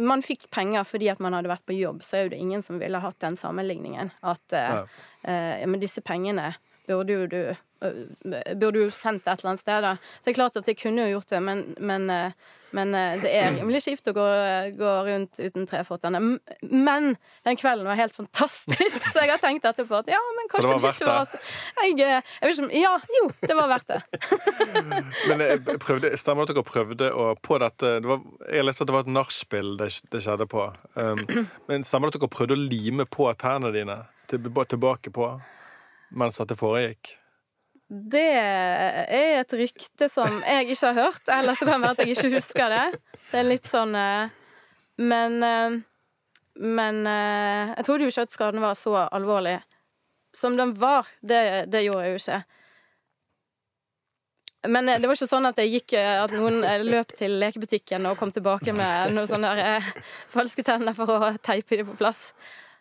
man 0.00 0.22
fikk 0.24 0.48
penger 0.54 0.86
fordi 0.88 1.10
at 1.12 1.20
man 1.22 1.36
hadde 1.36 1.50
vært 1.50 1.66
på 1.68 1.76
jobb, 1.76 2.02
så 2.04 2.16
er 2.16 2.26
jo 2.26 2.32
det 2.34 2.40
ingen 2.40 2.64
som 2.64 2.80
ville 2.80 3.02
hatt 3.02 3.20
den 3.20 3.36
sammenligningen. 3.36 4.12
At 4.24 4.56
eh, 4.56 4.78
eh, 4.80 5.02
ja, 5.24 5.66
men 5.66 5.80
disse 5.82 6.02
pengene 6.04 6.52
burde 6.86 7.16
jo 7.16 7.26
du 7.26 7.38
eh, 7.48 7.62
Burde 8.56 8.84
jo 8.86 8.90
sendt 8.92 9.26
et 9.26 9.40
eller 9.40 9.54
annet 9.54 9.60
sted, 9.60 9.84
da. 9.84 9.96
Så 10.16 10.28
det 10.28 10.34
er 10.34 10.38
klart 10.38 10.54
at 10.56 10.68
jeg 10.70 10.78
kunne 10.80 11.04
jo 11.04 11.16
gjort 11.18 11.32
det, 11.34 11.40
men, 11.44 11.58
men, 11.84 12.06
eh, 12.12 12.52
men 12.72 12.94
eh, 12.96 13.18
det 13.20 13.32
er 13.36 13.50
rimelig 13.58 13.82
kjipt 13.84 14.08
å 14.08 14.14
gå, 14.16 14.24
gå 14.78 14.92
rundt 15.08 15.40
uten 15.42 15.68
treføttene. 15.68 16.22
Men 16.64 17.10
den 17.44 17.60
kvelden 17.60 17.84
var 17.90 18.00
helt 18.00 18.16
fantastisk, 18.16 19.04
så 19.12 19.26
jeg 19.26 19.34
har 19.34 19.42
tenkt 19.42 19.68
etterpå 19.68 20.00
at 20.00 20.08
ja, 20.14 20.22
men 20.38 20.48
det 20.48 20.54
kanskje 20.54 20.78
det, 20.78 20.94
ikke 20.94 21.10
var 21.10 21.28
så 21.28 21.42
jeg, 21.82 21.98
eh, 22.06 22.32
jeg 22.40 22.48
vet 22.48 22.62
ikke 22.64 22.80
Ja, 22.80 22.94
jo, 23.18 23.28
det 23.42 23.58
var 23.58 23.70
verdt 23.74 23.92
det. 23.92 24.00
Men 25.28 25.44
jeg 25.44 25.78
prøvde, 25.82 26.14
stemmer 26.20 26.48
det 26.48 26.54
at 26.54 26.56
dere 26.56 26.68
prøvde 26.68 27.10
å 27.12 27.28
på 27.44 27.58
dette 27.60 27.98
det 28.00 28.08
var, 28.08 28.24
Jeg 28.48 28.64
leste 28.64 28.84
at 28.84 28.90
det 28.90 28.96
var 28.96 29.04
et 29.04 29.12
nachspiel 29.12 29.76
det, 29.80 29.90
det 30.12 30.20
skjedde 30.24 30.48
på. 30.48 30.64
Um, 30.96 31.20
men 31.68 31.84
stemmer 31.86 32.08
det 32.08 32.16
at 32.16 32.22
dere 32.22 32.32
prøvde 32.32 32.56
å 32.56 32.64
lime 32.64 33.06
på 33.08 33.28
tærne 33.40 33.72
dine 33.74 33.98
tilbake 34.28 35.10
på 35.14 35.28
mens 36.14 36.38
dette 36.40 36.56
foregikk? 36.58 37.14
Det 37.88 38.30
er 38.40 39.40
et 39.40 39.52
rykte 39.54 40.08
som 40.08 40.30
jeg 40.48 40.70
ikke 40.72 40.88
har 40.88 40.96
hørt. 41.04 41.28
Eller 41.30 41.54
så 41.54 41.66
kan 41.68 41.76
det 41.76 41.84
være 41.84 41.96
at 41.96 42.02
jeg 42.02 42.16
ikke 42.16 42.32
husker 42.38 42.72
det. 42.72 42.84
Det 43.28 43.38
er 43.40 43.46
litt 43.46 43.68
sånn 43.68 43.94
eh, 43.98 44.32
Men 45.04 45.42
eh, 45.42 45.76
Men 46.54 47.06
eh, 47.06 47.74
jeg 47.76 47.86
trodde 47.86 48.06
jo 48.06 48.12
ikke 48.12 48.26
at 48.26 48.34
skaden 48.34 48.62
var 48.62 48.76
så 48.78 48.96
alvorlig 49.04 49.58
som 50.34 50.56
den 50.56 50.74
var. 50.78 51.06
Det, 51.20 51.70
det 51.70 51.84
gjorde 51.84 52.04
jeg 52.06 52.14
jo 52.14 52.22
ikke. 52.22 52.42
Men 54.74 54.88
det 54.88 55.04
var 55.04 55.14
ikke 55.14 55.28
sånn 55.28 55.46
at 55.46 55.58
gikk 55.60 55.92
At 56.00 56.32
noen 56.32 56.62
løp 56.88 57.12
til 57.18 57.36
lekebutikken 57.42 58.06
og 58.08 58.16
kom 58.18 58.32
tilbake 58.32 58.72
med 58.72 59.12
noen 59.12 59.28
sånne 59.28 59.50
der, 59.58 59.90
falske 60.32 60.64
tenner 60.64 60.96
for 60.96 61.10
å 61.12 61.34
teipe 61.36 61.76
dem 61.76 61.90
på 61.90 61.98
plass. 62.00 62.32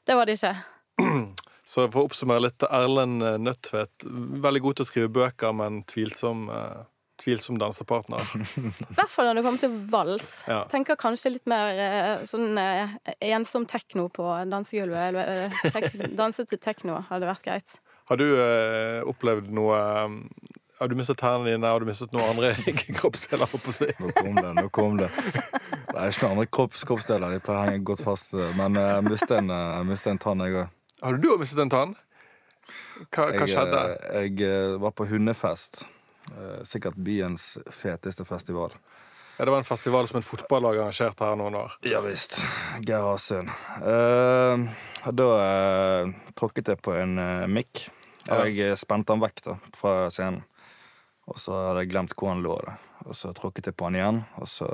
Det 0.07 0.15
var 0.15 0.29
det 0.29 0.39
ikke. 0.39 0.55
Så 1.73 1.87
for 1.89 2.03
å 2.03 2.07
oppsummere 2.09 2.43
litt, 2.43 2.63
Erlend 2.67 3.23
Nødtvedt, 3.41 4.03
veldig 4.43 4.61
god 4.65 4.77
til 4.77 4.85
å 4.85 4.87
skrive 4.89 5.11
bøker, 5.15 5.53
men 5.57 5.79
tvilsom, 5.89 6.43
eh, 6.53 6.81
tvilsom 7.23 7.57
dansepartner. 7.61 8.19
I 8.91 8.97
hvert 8.97 9.09
fall 9.09 9.29
når 9.29 9.39
det 9.39 9.43
kommer 9.47 9.61
til 9.63 9.77
vals. 9.89 10.27
Ja. 10.51 10.59
Tenker 10.69 10.99
kanskje 10.99 11.31
litt 11.37 11.47
mer 11.49 11.79
eh, 11.79 12.25
sånn 12.29 12.59
eh, 12.59 12.97
ensom 13.31 13.65
tekno 13.69 14.09
på 14.13 14.27
dansegulvet. 14.51 15.07
Eller 15.13 15.47
eh, 15.47 15.63
tek 15.73 15.87
danse 16.19 16.45
til 16.51 16.61
tekno 16.61 16.99
hadde 17.09 17.31
vært 17.31 17.47
greit. 17.47 17.79
Har 18.11 18.19
du 18.19 18.27
eh, 18.27 18.99
opplevd 19.07 19.47
noe 19.55 19.79
eh, 19.79 20.19
Har 20.81 20.91
du 20.91 20.97
mistet 20.99 21.21
tærne 21.23 21.47
dine? 21.47 21.63
Har 21.71 21.79
du 21.79 21.87
mistet 21.87 22.11
noen 22.13 22.35
andre 22.35 22.51
kroppsdeler? 22.99 23.47
holdt 23.47 23.63
på 23.63 23.71
å 23.71 23.77
si? 23.79 23.89
Nå 24.03 24.11
kom 24.19 24.35
det. 24.43 24.53
nå 24.59 24.67
kom 24.75 24.99
det 24.99 25.09
Det 25.15 25.95
er 25.95 26.11
ikke 26.11 26.27
noen 26.27 26.35
andre 26.35 26.49
kropps, 26.51 26.83
kroppsdeler. 26.91 27.37
De 27.37 27.41
pleier 27.45 27.63
å 27.63 27.71
henge 27.71 27.87
godt 27.87 28.03
fast. 28.03 28.35
Men 28.59 28.75
eh, 28.75 28.91
jeg 28.97 29.07
mistet 29.07 29.37
en, 29.39 29.53
jeg 29.55 29.89
mistet 29.89 30.17
en 30.17 30.25
tann, 30.27 30.43
jeg 30.43 30.59
òg. 30.65 30.79
Har 31.03 31.19
du 31.19 31.29
òg 31.33 31.41
mistet 31.41 31.59
en 31.59 31.71
tann? 31.71 31.93
Hva, 33.11 33.27
hva 33.35 33.47
skjedde? 33.49 33.79
Jeg, 34.23 34.37
eh, 34.47 34.75
var 34.79 34.93
på 34.95 35.07
hundefest. 35.09 35.83
Eh, 36.31 36.61
Sikkert 36.67 36.95
byens 36.95 37.57
feteste 37.67 38.23
festival. 38.25 38.71
Ja, 39.37 39.45
det 39.45 39.51
var 39.51 39.57
en 39.57 39.67
festival 39.67 40.07
som 40.07 40.19
et 40.19 40.27
fotballag 40.27 40.77
arrangerte 40.77 41.25
her 41.25 41.35
noen 41.35 41.57
år. 41.57 41.73
Ja 41.89 41.99
visst. 42.05 42.37
Geir 42.85 43.01
Hasund. 43.03 43.49
Uh, 43.81 44.61
da 45.09 45.27
uh, 45.41 46.13
tråkket 46.37 46.69
jeg 46.69 46.81
på 46.85 46.93
en 46.95 47.17
uh, 47.17 47.49
mikk. 47.49 47.87
Og 48.29 48.45
jeg 48.47 48.69
eh, 48.69 48.77
spente 48.79 49.11
han 49.11 49.23
vekk 49.23 49.41
da, 49.49 49.55
fra 49.75 49.95
scenen. 50.13 50.43
Og 51.27 51.39
så 51.39 51.55
hadde 51.55 51.83
jeg 51.83 51.91
glemt 51.91 52.13
hvor 52.15 52.31
han 52.31 52.43
lå. 52.45 52.55
da. 52.63 52.77
Og 53.07 53.17
så 53.17 53.33
tråkket 53.35 53.67
jeg 53.71 53.75
på 53.79 53.89
han 53.89 53.97
igjen, 53.97 54.21
og 54.39 54.47
så 54.47 54.69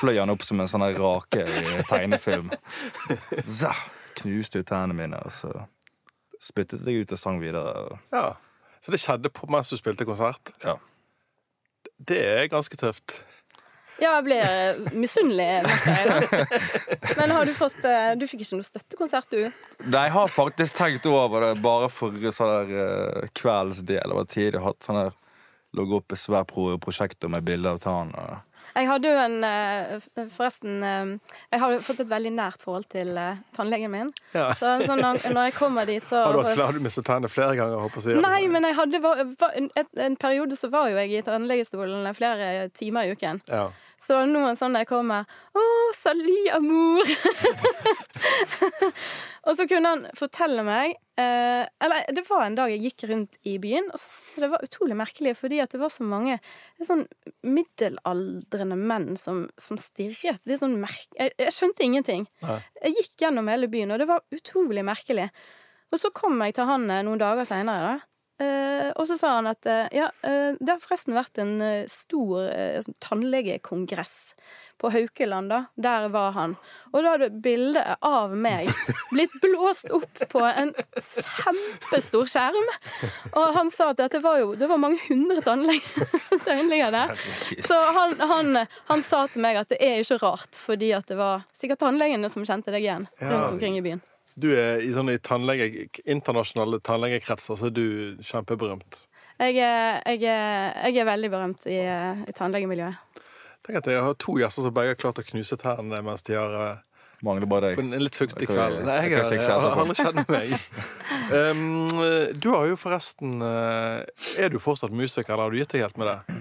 fløy 0.00 0.18
han 0.18 0.32
opp 0.32 0.44
som 0.44 0.60
en 0.60 0.68
sånn 0.68 0.84
rake 0.98 1.46
i 1.46 1.80
tegnefilm. 1.88 2.52
Zah! 3.60 3.80
Knuste 4.20 4.60
ut 4.62 4.68
tennene 4.68 4.96
mine, 4.96 5.20
og 5.24 5.32
så 5.34 5.50
spyttet 6.40 6.86
jeg 6.86 7.02
ut 7.04 7.12
og 7.16 7.18
sang 7.20 7.40
videre. 7.42 7.74
og- 7.90 7.98
Ja. 8.12 8.36
Så 8.80 8.90
det 8.94 9.00
skjedde 9.02 9.28
på, 9.28 9.48
mens 9.52 9.68
du 9.68 9.76
spilte 9.76 10.06
konsert? 10.08 10.52
Ja. 10.64 10.76
Det 12.00 12.16
er 12.24 12.46
ganske 12.48 12.76
tøft. 12.80 13.18
Ja, 14.00 14.14
jeg 14.16 14.24
blir 14.24 14.40
eh, 14.40 14.78
misunnelig. 14.96 15.60
Men 17.18 17.30
har 17.34 17.44
du 17.44 17.52
fått 17.52 17.84
eh, 17.84 18.14
Du 18.16 18.24
fikk 18.30 18.46
ikke 18.46 18.56
noe 18.56 18.64
støttekonsert, 18.64 19.28
du? 19.34 19.42
Nei, 19.84 20.06
jeg 20.06 20.14
har 20.14 20.32
faktisk 20.32 20.78
tenkt 20.78 21.04
over 21.10 21.44
det 21.44 21.60
bare 21.60 21.90
for 21.92 22.16
sånn 22.32 22.54
der 22.70 23.20
uh, 23.20 23.26
kveldens 23.36 23.82
del. 23.84 24.00
Det 24.08 24.16
var 24.16 24.30
tidlig 24.32 24.62
hatt 24.64 24.86
sånn 24.88 25.02
der 25.02 25.18
Lå 25.76 25.84
opp 25.94 26.10
et 26.10 26.18
svært 26.18 26.48
prosjekt 26.82 27.22
med 27.30 27.44
bilder 27.46 27.76
av 27.76 27.82
tann. 27.84 28.08
Jeg 28.74 28.88
hadde 28.88 29.10
jo 29.10 29.18
en 29.20 29.36
eh, 29.46 30.06
Forresten 30.30 30.84
eh, 30.86 31.34
Jeg 31.52 31.62
har 31.62 31.76
fått 31.84 32.02
et 32.04 32.10
veldig 32.10 32.32
nært 32.36 32.64
forhold 32.64 32.86
til 32.92 33.16
eh, 33.18 33.40
tannlegen 33.56 33.92
min. 33.92 34.12
Ja. 34.34 34.50
Så 34.58 34.76
sånn, 34.86 35.02
når, 35.02 35.20
når 35.34 35.50
jeg 35.50 35.56
kommer 35.58 35.88
dit, 35.88 36.06
så 36.06 36.22
Har 36.24 36.36
du, 36.36 36.42
hatt, 36.46 36.62
har 36.62 36.76
du 36.76 36.84
mistet 36.84 37.08
tennene 37.08 37.30
flere 37.32 37.56
ganger? 37.58 37.82
Håper 37.86 38.08
jeg? 38.12 38.22
Nei, 38.22 38.42
men 38.52 38.68
jeg 38.68 38.78
hadde 38.78 39.02
en, 39.50 39.70
en 40.06 40.18
periode 40.20 40.58
så 40.58 40.70
var 40.72 40.90
jo 40.92 40.98
jeg 41.00 41.18
i 41.18 41.22
tannlegestolen 41.26 42.10
flere 42.16 42.68
timer 42.76 43.08
i 43.08 43.14
uken. 43.16 43.42
Ja. 43.50 43.68
Så 44.00 44.22
noen 44.28 44.56
sånne 44.56 44.80
der 44.80 44.88
kommer 44.88 45.28
Å, 45.52 45.62
salut, 45.96 46.48
amour! 46.56 47.10
og 49.46 49.58
så 49.58 49.66
kunne 49.68 49.92
han 49.92 50.06
fortelle 50.16 50.64
meg 50.64 50.94
eh, 51.20 51.62
Eller 51.84 52.08
det 52.16 52.24
var 52.28 52.46
en 52.46 52.56
dag 52.56 52.72
jeg 52.72 52.82
gikk 52.86 53.06
rundt 53.10 53.36
i 53.44 53.58
byen, 53.62 53.90
og 53.92 54.00
så 54.00 54.06
syntes 54.08 54.38
jeg 54.38 54.44
det 54.46 54.50
var 54.54 54.66
utrolig 54.66 54.98
merkelig, 55.02 55.36
fordi 55.38 55.60
at 55.60 55.76
det 55.76 55.82
var 55.82 55.92
så 55.92 56.06
mange 56.08 56.38
sånn 56.80 57.04
middelaldrende 57.44 58.78
menn 58.80 59.10
som, 59.20 59.44
som 59.60 59.80
stirret. 59.80 60.40
Det 60.44 60.56
er 60.56 60.62
sånn 60.62 60.78
merk... 60.80 61.08
Jeg, 61.18 61.36
jeg 61.40 61.56
skjønte 61.56 61.84
ingenting. 61.84 62.28
Nei. 62.44 62.60
Jeg 62.80 62.96
gikk 62.98 63.26
gjennom 63.26 63.52
hele 63.52 63.68
byen, 63.72 63.92
og 63.92 64.00
det 64.00 64.08
var 64.08 64.24
utrolig 64.34 64.84
merkelig. 64.86 65.28
Og 65.90 66.00
så 66.00 66.12
kom 66.14 66.40
jeg 66.44 66.56
til 66.56 66.68
han 66.70 66.88
eh, 66.88 67.04
noen 67.04 67.20
dager 67.20 67.48
seinere, 67.48 67.92
da. 67.98 68.09
Eh, 68.40 68.88
og 68.96 69.04
så 69.08 69.18
sa 69.20 69.34
han 69.36 69.50
at 69.50 69.66
uh, 69.68 69.84
ja, 69.92 70.08
uh, 70.24 70.56
det 70.56 70.72
har 70.72 70.80
forresten 70.80 71.16
vært 71.16 71.40
en 71.42 71.58
stor 71.90 72.48
sånn 72.80 72.96
tannlegekongress 73.04 74.14
på 74.80 74.90
Haukeland, 74.90 75.50
da. 75.52 75.64
Der 75.74 76.08
var 76.08 76.32
han. 76.32 76.54
Og 76.92 77.02
da 77.04 77.12
hadde 77.12 77.28
bildet 77.44 77.98
av 78.00 78.32
meg 78.32 78.70
blitt 79.12 79.34
blåst 79.42 79.90
opp 79.92 80.22
på 80.32 80.40
en 80.48 80.72
kjempestor 80.96 82.30
skjerm. 82.32 82.70
Og 83.34 83.58
han 83.58 83.68
sa 83.72 83.90
at 83.92 84.00
dette 84.00 84.22
var 84.24 84.40
jo 84.40 84.54
Det 84.58 84.68
var 84.70 84.80
mange 84.80 85.00
hundre 85.08 85.44
tannleger 85.44 86.94
der. 86.96 87.12
Så 87.60 87.76
han, 87.76 88.16
han, 88.32 88.62
han 88.88 89.04
sa 89.04 89.26
til 89.28 89.44
meg 89.44 89.60
at 89.60 89.72
det 89.72 89.82
er 89.84 90.00
ikke 90.00 90.22
rart, 90.24 90.56
fordi 90.56 90.94
at 90.96 91.12
det 91.12 91.20
var 91.20 91.44
sikkert 91.52 91.84
tannlegene 91.84 92.32
som 92.32 92.46
kjente 92.46 92.72
deg 92.72 92.86
igjen 92.86 93.10
rundt 93.20 93.52
omkring 93.52 93.76
i 93.76 93.84
byen. 93.84 94.06
Så 94.30 94.38
du 94.44 94.50
er 94.54 94.78
i 94.86 94.92
sånne 94.94 95.16
tannlege, 95.26 95.88
internasjonale 96.06 96.78
tannlegekretser, 96.86 97.56
så 97.58 97.66
er 97.66 97.72
du 97.74 97.86
kjempeberømt. 98.22 99.00
Jeg 99.40 99.56
er, 99.64 99.96
jeg 100.06 100.22
er, 100.28 100.76
jeg 100.86 101.00
er 101.02 101.08
veldig 101.08 101.30
berømt 101.32 101.66
i, 101.66 101.80
i 102.30 102.34
tannlegemiljøet. 102.36 103.24
Tenk 103.66 103.80
at 103.80 103.88
jeg 103.90 104.04
har 104.04 104.14
to 104.22 104.36
gjester 104.38 104.64
som 104.68 104.74
begge 104.76 104.94
har 104.94 105.00
klart 105.00 105.18
å 105.20 105.24
knuse 105.26 105.58
tennene 105.60 105.98
mens 106.06 106.22
de 106.28 106.36
har 106.38 106.54
eh, 106.60 106.78
Mangler 107.26 107.44
bare 107.52 107.74
på 107.76 107.82
en 107.84 107.90
litt 108.00 108.16
fuktig 108.16 108.46
kveld. 108.48 108.78
Nei, 108.86 108.94
jeg 109.04 109.10
jeg, 109.12 109.24
jeg, 109.34 109.42
har 109.44 109.66
jeg 109.66 109.80
aldri 109.82 109.96
skjedd 109.98 110.20
meg. 110.30 110.54
Um, 111.30 111.98
du 112.40 112.46
har 112.54 112.70
jo 112.70 112.78
forresten 112.80 113.34
eh, 113.44 114.06
Er 114.40 114.48
du 114.54 114.56
fortsatt 114.62 114.94
musiker, 114.96 115.34
eller 115.34 115.44
har 115.48 115.52
du 115.52 115.58
gitt 115.60 115.74
deg 115.74 115.84
helt 115.84 116.00
med 116.00 116.08
det? 116.08 116.38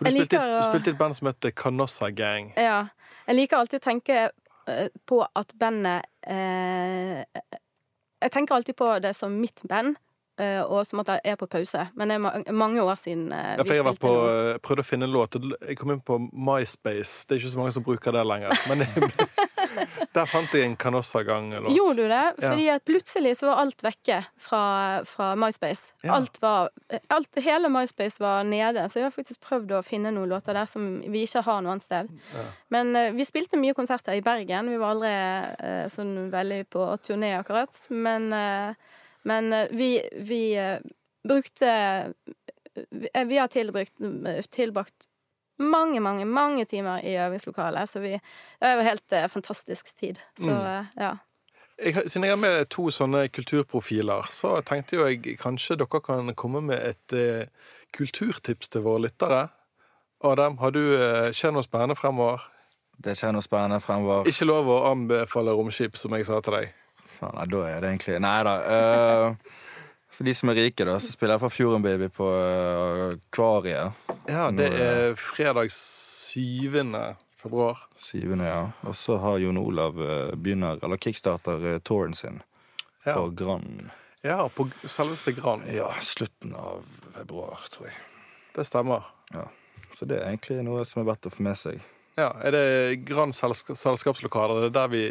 For 0.00 0.08
du 0.08 0.10
Jeg 0.10 0.16
spilte, 0.26 0.40
å- 0.42 0.56
du 0.58 0.66
spilte 0.66 0.90
i 0.90 0.94
et 0.96 0.98
band 0.98 1.14
som 1.20 1.30
heter 1.30 1.54
Canossa 1.54 2.10
Gang. 2.10 2.50
Ja. 2.58 2.80
Jeg 3.28 3.38
liker 3.38 3.60
alltid 3.62 3.78
å 3.78 3.84
tenke 3.86 4.18
på 5.06 5.20
at 5.24 5.52
bandet 5.60 6.06
eh, 6.26 7.24
Jeg 8.20 8.32
tenker 8.32 8.56
alltid 8.56 8.76
på 8.76 8.92
det 9.02 9.14
som 9.16 9.34
mitt 9.40 9.62
band, 9.68 9.96
eh, 10.40 10.60
og 10.60 10.84
som 10.86 11.00
at 11.02 11.14
jeg 11.14 11.32
er 11.32 11.38
på 11.40 11.48
pause. 11.50 11.86
Men 11.96 12.12
det 12.12 12.18
er 12.18 12.52
mange 12.52 12.82
år 12.82 12.98
siden 13.00 13.30
eh, 13.32 13.54
Ja, 13.56 13.64
for 13.64 13.74
jeg 13.76 13.86
har 13.86 14.00
på, 14.00 14.14
eh, 14.28 14.58
prøvde 14.64 14.84
å 14.84 14.90
finne 14.90 15.08
en 15.08 15.14
låt. 15.14 15.38
Jeg 15.66 15.78
kom 15.80 15.94
inn 15.94 16.02
på 16.04 16.18
MySpace. 16.30 17.26
Det 17.26 17.36
er 17.36 17.42
ikke 17.42 17.54
så 17.54 17.62
mange 17.62 17.76
som 17.76 17.86
bruker 17.86 18.16
det 18.16 18.26
lenger. 18.28 18.56
Men 18.68 18.84
der 20.16 20.28
fant 20.28 20.54
jeg 20.54 20.66
en 20.66 20.76
Canossa-gang-låt. 20.80 21.72
Gjorde 21.74 22.04
du 22.04 22.10
det? 22.10 22.22
Fordi 22.42 22.66
at 22.72 22.84
plutselig 22.88 23.34
så 23.38 23.50
var 23.50 23.62
alt 23.64 23.84
vekke 23.84 24.20
fra, 24.40 24.62
fra 25.08 25.32
MySpace. 25.38 25.94
Alt 26.10 26.40
var, 26.42 26.70
alt, 27.12 27.40
hele 27.44 27.70
MySpace 27.72 28.22
var 28.22 28.44
nede, 28.48 28.86
så 28.88 29.00
jeg 29.00 29.08
har 29.08 29.14
faktisk 29.14 29.42
prøvd 29.46 29.76
å 29.78 29.82
finne 29.86 30.12
noen 30.14 30.30
låter 30.32 30.56
der 30.56 30.68
som 30.70 30.88
vi 31.00 31.24
ikke 31.26 31.44
har 31.46 31.64
noe 31.64 31.76
annet 31.76 31.86
sted. 31.86 32.10
Men 32.74 32.94
uh, 32.96 33.10
vi 33.16 33.26
spilte 33.28 33.60
mye 33.60 33.76
konserter 33.76 34.18
i 34.18 34.24
Bergen. 34.24 34.70
Vi 34.72 34.80
var 34.80 34.96
aldri 34.96 35.12
uh, 35.12 35.84
sånn 35.92 36.14
veldig 36.32 36.62
på 36.72 36.86
turné, 37.04 37.34
akkurat. 37.38 37.84
Men, 37.90 38.30
uh, 38.32 38.96
men 39.28 39.52
vi, 39.76 39.92
vi 40.16 40.42
brukte 41.26 41.70
vi, 42.90 43.08
vi 43.26 43.38
har 43.38 43.48
tilbrukt, 43.52 43.94
tilbrakt 44.50 45.09
mange, 45.60 46.00
mange 46.00 46.24
mange 46.24 46.64
timer 46.68 47.04
i 47.04 47.16
øvingslokalet. 47.20 47.88
Så 47.88 48.00
vi, 48.02 48.14
det 48.16 48.68
er 48.68 48.78
jo 48.78 48.86
helt 48.86 49.16
eh, 49.16 49.28
fantastisk 49.28 49.92
tid. 49.98 50.20
Så 50.38 50.50
eh, 50.50 50.90
ja. 50.96 51.12
jeg, 51.84 51.94
Siden 52.06 52.24
jeg 52.28 52.34
har 52.36 52.42
med 52.42 52.68
to 52.72 52.88
sånne 52.94 53.26
kulturprofiler, 53.28 54.28
så 54.32 54.56
tenkte 54.66 54.98
jo 54.98 55.06
jeg 55.08 55.38
kanskje 55.40 55.78
dere 55.80 56.02
kan 56.04 56.34
komme 56.34 56.64
med 56.72 56.80
et 56.80 57.16
eh, 57.16 57.72
kulturtips 57.96 58.72
til 58.72 58.84
våre 58.86 59.06
lyttere. 59.06 59.48
Adam, 60.24 60.58
har 60.60 60.74
du 60.76 60.82
eh, 60.96 61.30
skjer 61.32 61.54
noe 61.56 61.64
spennende 61.64 61.96
fremover? 61.96 62.42
Det 63.00 63.14
skjer 63.16 63.32
noe 63.32 63.44
spennende 63.44 63.80
fremover. 63.80 64.28
Ikke 64.28 64.48
lov 64.48 64.68
å 64.68 64.82
anbefale 64.90 65.54
romskip, 65.56 65.96
som 65.96 66.12
jeg 66.16 66.28
sa 66.28 66.42
til 66.44 66.58
deg. 66.58 66.74
Faen, 67.16 67.36
nei, 67.38 67.46
da 67.52 67.62
er 67.68 67.80
det 67.80 67.88
egentlig 67.94 68.18
Nei 68.22 68.36
da. 68.46 68.52
eh, 68.74 69.56
for 70.20 70.28
de 70.28 70.34
som 70.36 70.50
er 70.52 70.58
rike, 70.60 70.84
da, 70.84 70.98
så 71.00 71.14
spiller 71.14 71.38
jeg 71.38 71.40
for 71.46 71.54
Fjorden 71.54 71.84
Baby 71.84 72.10
på 72.12 72.26
Akvariet. 73.14 73.92
Ja, 74.28 74.50
det 74.52 74.66
er 74.76 75.14
fredag 75.16 75.70
7. 75.72 76.68
februar. 77.40 77.78
7. 77.96 78.36
ja. 78.44 78.66
Og 78.84 78.94
så 78.96 79.16
har 79.22 79.38
Jon 79.40 79.56
Olav 79.60 79.96
eh, 80.04 80.34
begynner, 80.36 80.76
eller 80.84 81.00
kickstarter 81.00 81.78
touren 81.80 82.14
sin 82.14 82.42
Ja. 83.06 83.14
på 83.16 83.30
Grand. 83.32 83.88
Ja, 84.22 84.42
på 84.52 84.66
selveste 84.84 85.32
Grand. 85.32 85.64
Ja, 85.72 85.88
slutten 86.04 86.52
av 86.54 86.84
februar, 87.16 87.56
tror 87.72 87.88
jeg. 87.88 87.96
Det 88.54 88.66
stemmer. 88.68 89.06
Ja. 89.32 89.46
Så 89.96 90.04
det 90.04 90.20
er 90.20 90.28
egentlig 90.34 90.60
noe 90.66 90.84
som 90.84 91.00
er 91.00 91.08
verdt 91.14 91.30
å 91.30 91.32
få 91.32 91.42
med 91.48 91.56
seg. 91.56 91.80
Ja, 92.18 92.28
Er 92.44 92.52
det 92.52 93.04
Grand 93.08 93.32
selskapslokaler? 93.32 94.66
Det 94.66 94.68
er 94.68 94.76
der 94.76 94.92
vi 94.92 95.02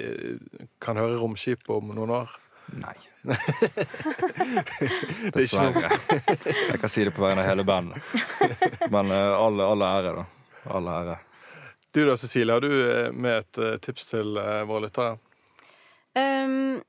kan 0.79 0.99
høre 1.01 1.17
romskip 1.17 1.65
om 1.73 1.89
noen 1.97 2.13
år? 2.21 2.29
Nei. 2.71 2.95
Er 5.29 5.31
Dessverre. 5.35 5.89
Jeg 6.69 6.79
kan 6.79 6.89
si 6.91 7.03
det 7.03 7.13
på 7.15 7.23
vegne 7.23 7.43
av 7.43 7.49
hele 7.49 7.65
bandet. 7.67 8.03
Men 8.93 9.11
eh, 9.11 9.33
alle, 9.35 9.65
alle 9.65 9.89
ære, 9.97 10.13
da. 10.19 10.25
Alle 10.75 10.93
ære. 11.01 11.17
Du 11.93 12.03
da, 12.05 12.15
Cecilie, 12.17 12.53
har 12.53 12.61
du 12.61 12.69
eh, 12.69 13.11
med 13.11 13.41
et 13.41 13.57
eh, 13.57 13.75
tips 13.83 14.11
til 14.13 14.39
våre 14.69 14.85
lyttere? 14.85 15.17
Um, 16.17 16.79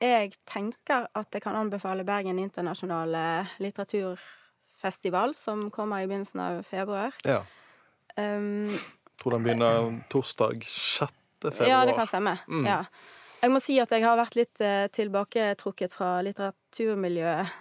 jeg 0.00 0.32
tenker 0.48 1.06
at 1.16 1.34
jeg 1.34 1.44
kan 1.44 1.58
anbefale 1.58 2.04
Bergen 2.08 2.38
internasjonale 2.40 3.46
litteraturfestival, 3.60 5.34
som 5.36 5.68
kommer 5.72 6.02
i 6.02 6.08
begynnelsen 6.08 6.40
av 6.44 6.62
februar. 6.66 7.16
Ja. 7.28 7.42
Um, 8.16 8.68
Tror 9.20 9.36
den 9.36 9.44
begynner 9.44 9.92
torsdag 10.12 10.64
6. 10.64 11.14
februar. 11.42 11.68
ja, 11.68 11.80
det 11.86 11.96
kan 11.98 12.08
stemme. 12.08 12.38
Mm. 12.48 12.66
Ja. 12.66 12.84
Jeg 13.40 13.52
må 13.54 13.60
si 13.62 13.78
at 13.80 13.92
jeg 13.94 14.04
har 14.04 14.18
vært 14.20 14.36
litt 14.36 14.60
eh, 14.64 14.86
tilbaketrukket 14.92 15.94
fra 15.96 16.10
litteraturmiljøet 16.26 17.52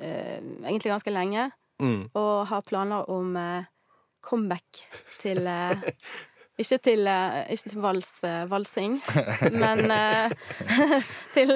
eh, 0.00 0.38
egentlig 0.66 0.94
ganske 0.96 1.14
lenge, 1.14 1.50
Mm. 1.80 2.10
og 2.12 2.42
har 2.50 2.60
planer 2.68 3.06
om 3.08 3.30
eh, 3.40 3.64
comeback 4.20 4.82
til 5.22 5.46
eh, 5.48 5.80
Ikke 6.60 6.76
til, 6.84 7.06
eh, 7.08 7.38
ikke 7.54 7.70
til 7.72 7.80
vals, 7.80 8.10
eh, 8.28 8.42
valsing, 8.50 8.98
men 9.62 9.80
til 11.34 11.54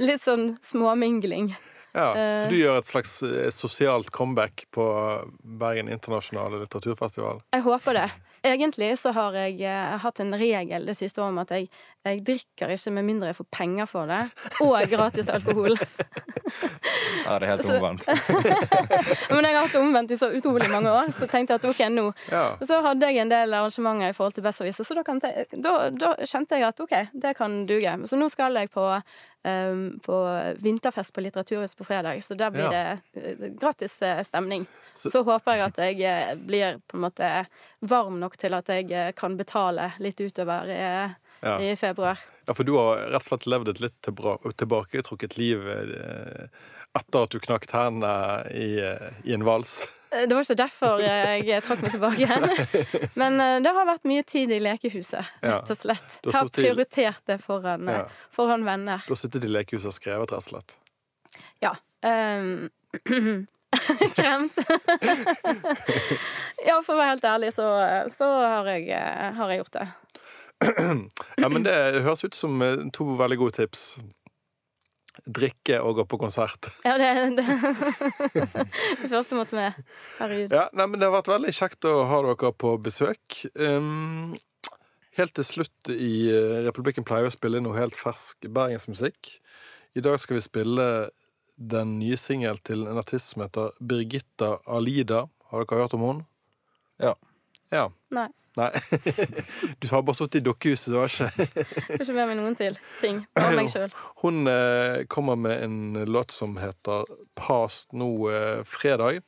litt 0.00 0.22
sånn 0.24 0.46
småmingling. 0.64 1.50
Ja, 1.92 2.10
Eh. 2.16 2.42
Så 2.44 2.50
du 2.50 2.56
gjør 2.56 2.78
et 2.78 2.86
slags 2.86 3.22
eh, 3.26 3.50
sosialt 3.54 4.10
comeback 4.14 4.64
på 4.74 4.84
Bergen 5.42 5.88
internasjonale 5.90 6.60
litteraturfestival? 6.62 7.40
Jeg 7.54 7.64
håper 7.66 7.98
det. 7.98 8.08
Egentlig 8.46 8.92
så 8.98 9.12
har 9.16 9.36
jeg 9.36 9.60
eh, 9.66 9.96
hatt 10.02 10.20
en 10.22 10.34
regel 10.38 10.86
det 10.86 10.96
siste 10.98 11.22
året 11.22 11.34
om 11.34 11.40
at 11.42 11.54
jeg, 11.54 11.68
jeg 12.06 12.22
drikker 12.26 12.74
ikke 12.76 12.94
med 12.96 13.08
mindre 13.08 13.32
jeg 13.32 13.38
får 13.40 13.48
penger 13.52 13.90
for 13.90 14.10
det, 14.10 14.22
og 14.64 14.78
gratis 14.90 15.28
alkohol. 15.32 15.76
Ja, 17.24 17.36
det 17.38 17.46
er 17.46 17.50
helt 17.52 17.68
omvendt. 17.70 18.06
Men 19.30 19.44
jeg 19.46 19.54
har 19.54 19.60
hatt 19.62 19.74
det 19.74 19.80
omvendt 19.80 20.14
i 20.14 20.18
så 20.18 20.30
utrolig 20.34 20.66
mange 20.72 20.90
år, 20.90 21.10
så 21.14 21.28
tenkte 21.30 21.54
jeg 21.54 21.60
at 21.60 21.66
ok, 21.68 21.82
nå 21.92 22.06
Ja. 22.32 22.44
Og 22.56 22.64
så 22.66 22.80
hadde 22.84 23.06
jeg 23.10 23.22
en 23.22 23.30
del 23.30 23.54
arrangementer 23.54 24.10
i 24.10 24.16
forhold 24.16 24.34
til 24.34 24.44
Besserwisser, 24.46 24.86
så 24.86 24.96
da, 24.98 25.04
kan 25.06 25.20
da, 25.22 25.74
da 25.94 26.12
kjente 26.24 26.58
jeg 26.58 26.66
at 26.66 26.82
ok, 26.82 26.94
det 27.12 27.34
kan 27.38 27.60
duge. 27.70 27.94
Så 28.10 28.18
nå 28.18 28.28
skal 28.32 28.58
jeg 28.58 28.72
på, 28.74 28.86
ehm, 29.44 30.00
på 30.04 30.16
vinterfest 30.60 31.12
på 31.14 31.20
Litteraturhuset 31.24 31.78
på 31.78 31.84
fredag, 31.84 32.20
så 32.24 32.34
der 32.36 32.50
blir 32.50 32.68
Ja. 32.72 32.96
det 33.14 33.22
eh, 33.40 33.48
gratis 33.60 34.02
eh, 34.02 34.22
stemning. 34.22 34.66
Så- 34.94 35.10
Så, 35.10 35.22
håper 35.24 35.52
jeg 35.56 35.60
at 35.66 35.76
jeg 35.76 36.00
eh, 36.02 36.34
blir 36.36 36.80
på 36.88 36.96
en 36.96 37.04
måte 37.06 37.46
varm 37.80 38.18
nok 38.20 38.36
til 38.36 38.54
at 38.54 38.66
jeg 38.68 39.14
kan 39.16 39.36
betale 39.36 39.92
litt 39.98 40.20
utover 40.20 40.68
i, 40.68 41.14
Ja. 41.42 41.58
i 41.58 41.74
februar. 41.76 42.18
ja, 42.46 42.52
for 42.52 42.64
du 42.64 42.74
har 42.76 42.96
rett 43.08 43.14
og 43.14 43.22
slett 43.22 43.46
levd 43.46 43.68
et 43.68 43.80
litt 43.80 44.00
tilbra- 44.02 44.52
tilbaketrukket 44.56 45.38
liv 45.38 45.68
eh, 45.68 46.48
etter 46.98 47.22
at 47.22 47.30
du 47.30 47.38
knakk 47.38 47.68
tennene 47.70 48.50
i, 48.50 48.82
i 49.30 49.34
en 49.36 49.44
vals. 49.46 49.76
Eh, 50.10 50.24
Det 50.26 50.34
var 50.34 50.42
ikke 50.42 50.56
derfor 50.58 50.98
jeg 51.04 51.62
trakk 51.62 51.82
meg 51.84 51.92
tilbake 51.94 52.24
igjen. 52.24 52.42
Men 53.20 53.38
eh, 53.40 53.60
det 53.62 53.70
har 53.76 53.86
vært 53.86 54.04
mye 54.10 54.24
tid 54.26 54.50
i 54.50 54.58
lekehuset, 54.64 55.22
rett 55.44 55.70
og 55.70 55.76
slett. 55.78 56.16
Jeg 56.26 56.34
har 56.34 56.48
prioritert 56.50 57.22
det 57.30 57.38
foran, 57.44 57.86
eh, 57.88 57.94
Ja. 58.00 58.04
foran 58.34 58.64
venner. 58.66 58.98
Du 59.06 59.12
har 59.14 59.20
sittet 59.22 59.44
i 59.46 59.48
lekehuset 59.52 59.86
og 59.92 59.96
skrevet, 60.00 60.32
rett 60.34 60.42
og 60.42 60.48
slett. 60.50 60.70
Ja. 61.62 61.76
Um, 62.02 62.66
Kremt. 64.16 64.58
ja, 66.66 66.80
for 66.82 66.94
å 66.94 66.98
være 66.98 67.12
helt 67.14 67.24
ærlig, 67.30 67.52
så, 67.54 67.66
så 68.12 68.26
har, 68.42 68.66
jeg, 68.74 68.90
har 69.38 69.48
jeg 69.54 69.58
gjort 69.62 69.76
det. 69.78 69.88
Ja, 71.40 71.48
men 71.48 71.62
det 71.64 71.72
høres 72.04 72.20
ut 72.26 72.34
som 72.36 72.58
to 72.92 73.04
veldig 73.16 73.38
gode 73.40 73.54
tips. 73.62 73.84
Drikke 75.26 75.80
og 75.84 76.00
gå 76.00 76.06
på 76.10 76.20
konsert. 76.20 76.70
Ja, 76.88 76.96
det, 77.00 77.10
det. 77.38 77.46
det 79.02 79.10
første 79.10 79.38
måtte 79.38 79.58
med. 79.58 79.80
Herregud. 80.18 80.54
Ja, 80.54 80.68
nei, 80.76 80.86
men 80.86 81.00
Det 81.00 81.08
har 81.08 81.16
vært 81.18 81.32
veldig 81.32 81.54
kjekt 81.56 81.88
å 81.88 81.96
ha 82.10 82.20
dere 82.26 82.52
på 82.64 82.74
besøk. 82.82 83.40
Um, 83.54 84.36
helt 85.18 85.34
til 85.36 85.46
slutt 85.46 85.90
i 85.92 86.30
eh, 86.32 86.60
Republikken 86.66 87.06
pleier 87.06 87.26
vi 87.26 87.32
å 87.32 87.36
spille 87.36 87.62
noe 87.62 87.78
helt 87.78 87.98
fersk 87.98 88.48
bergensmusikk. 88.48 89.34
I 89.98 90.04
dag 90.04 90.20
skal 90.22 90.38
vi 90.38 90.44
spille 90.44 90.86
den 91.60 91.98
nye 92.00 92.16
singelen 92.16 92.60
til 92.64 92.86
en 92.88 93.00
artist 93.00 93.34
som 93.34 93.44
heter 93.44 93.74
Birgitta 93.80 94.56
Alida. 94.70 95.26
Har 95.50 95.66
dere 95.66 95.82
hørt 95.82 95.96
om 95.98 96.06
henne? 96.06 96.28
Ja. 97.02 97.14
Ja. 97.70 97.88
Nei. 98.10 98.28
Nei. 98.58 98.70
Du 99.78 99.88
har 99.88 100.02
bare 100.02 100.18
sittet 100.18 100.40
i 100.40 100.44
dukkehuset, 100.44 100.90
så 100.90 101.04
har 101.04 101.10
ikke 101.10 101.54
Får 101.86 102.02
ikke 102.04 102.16
med 102.16 102.30
meg 102.32 102.38
noen 102.40 102.56
til 102.58 102.78
ting. 103.00 103.22
Bare 103.38 103.54
meg 103.58 103.70
sjøl. 103.70 103.92
Hun 104.24 104.50
eh, 104.50 105.04
kommer 105.12 105.38
med 105.38 105.62
en 105.64 106.04
låt 106.10 106.34
som 106.34 106.56
heter 106.60 107.06
Past 107.38 107.94
nå 107.94 108.10
eh, 108.30 108.62
fredag. 108.66 109.22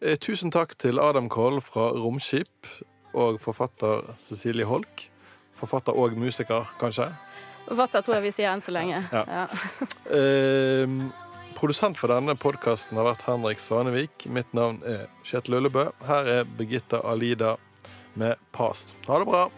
Eh, 0.00 0.16
tusen 0.22 0.54
takk 0.54 0.76
til 0.80 1.02
Adam 1.02 1.28
Koll 1.32 1.58
fra 1.64 1.90
Romskip 1.96 2.70
og 3.10 3.40
forfatter 3.42 4.12
Cecilie 4.22 4.68
Holk. 4.68 5.08
Forfatter 5.58 5.96
og 5.98 6.14
musiker, 6.16 6.68
kanskje. 6.80 7.10
Forfatter 7.66 8.06
tror 8.06 8.16
jeg 8.20 8.28
vi 8.28 8.36
sier 8.38 8.52
enn 8.52 8.62
så 8.64 8.74
lenge. 8.76 9.02
Ja. 9.10 9.24
Ja. 9.26 9.48
Eh, 10.10 10.86
produsent 11.54 11.98
for 12.00 12.10
denne 12.10 12.32
podkasten 12.40 12.98
har 12.98 13.04
vært 13.10 13.26
Henrik 13.28 13.60
Svanevik. 13.62 14.24
Mitt 14.32 14.54
navn 14.56 14.80
er 14.88 15.04
Kjetil 15.26 15.58
Ullebø. 15.58 15.84
Her 16.06 16.30
er 16.38 16.48
Birgitta 16.56 17.02
Alida 17.06 17.56
med 18.14 18.34
Past. 18.52 18.96
Ha 19.06 19.18
det 19.18 19.24
bra. 19.24 19.50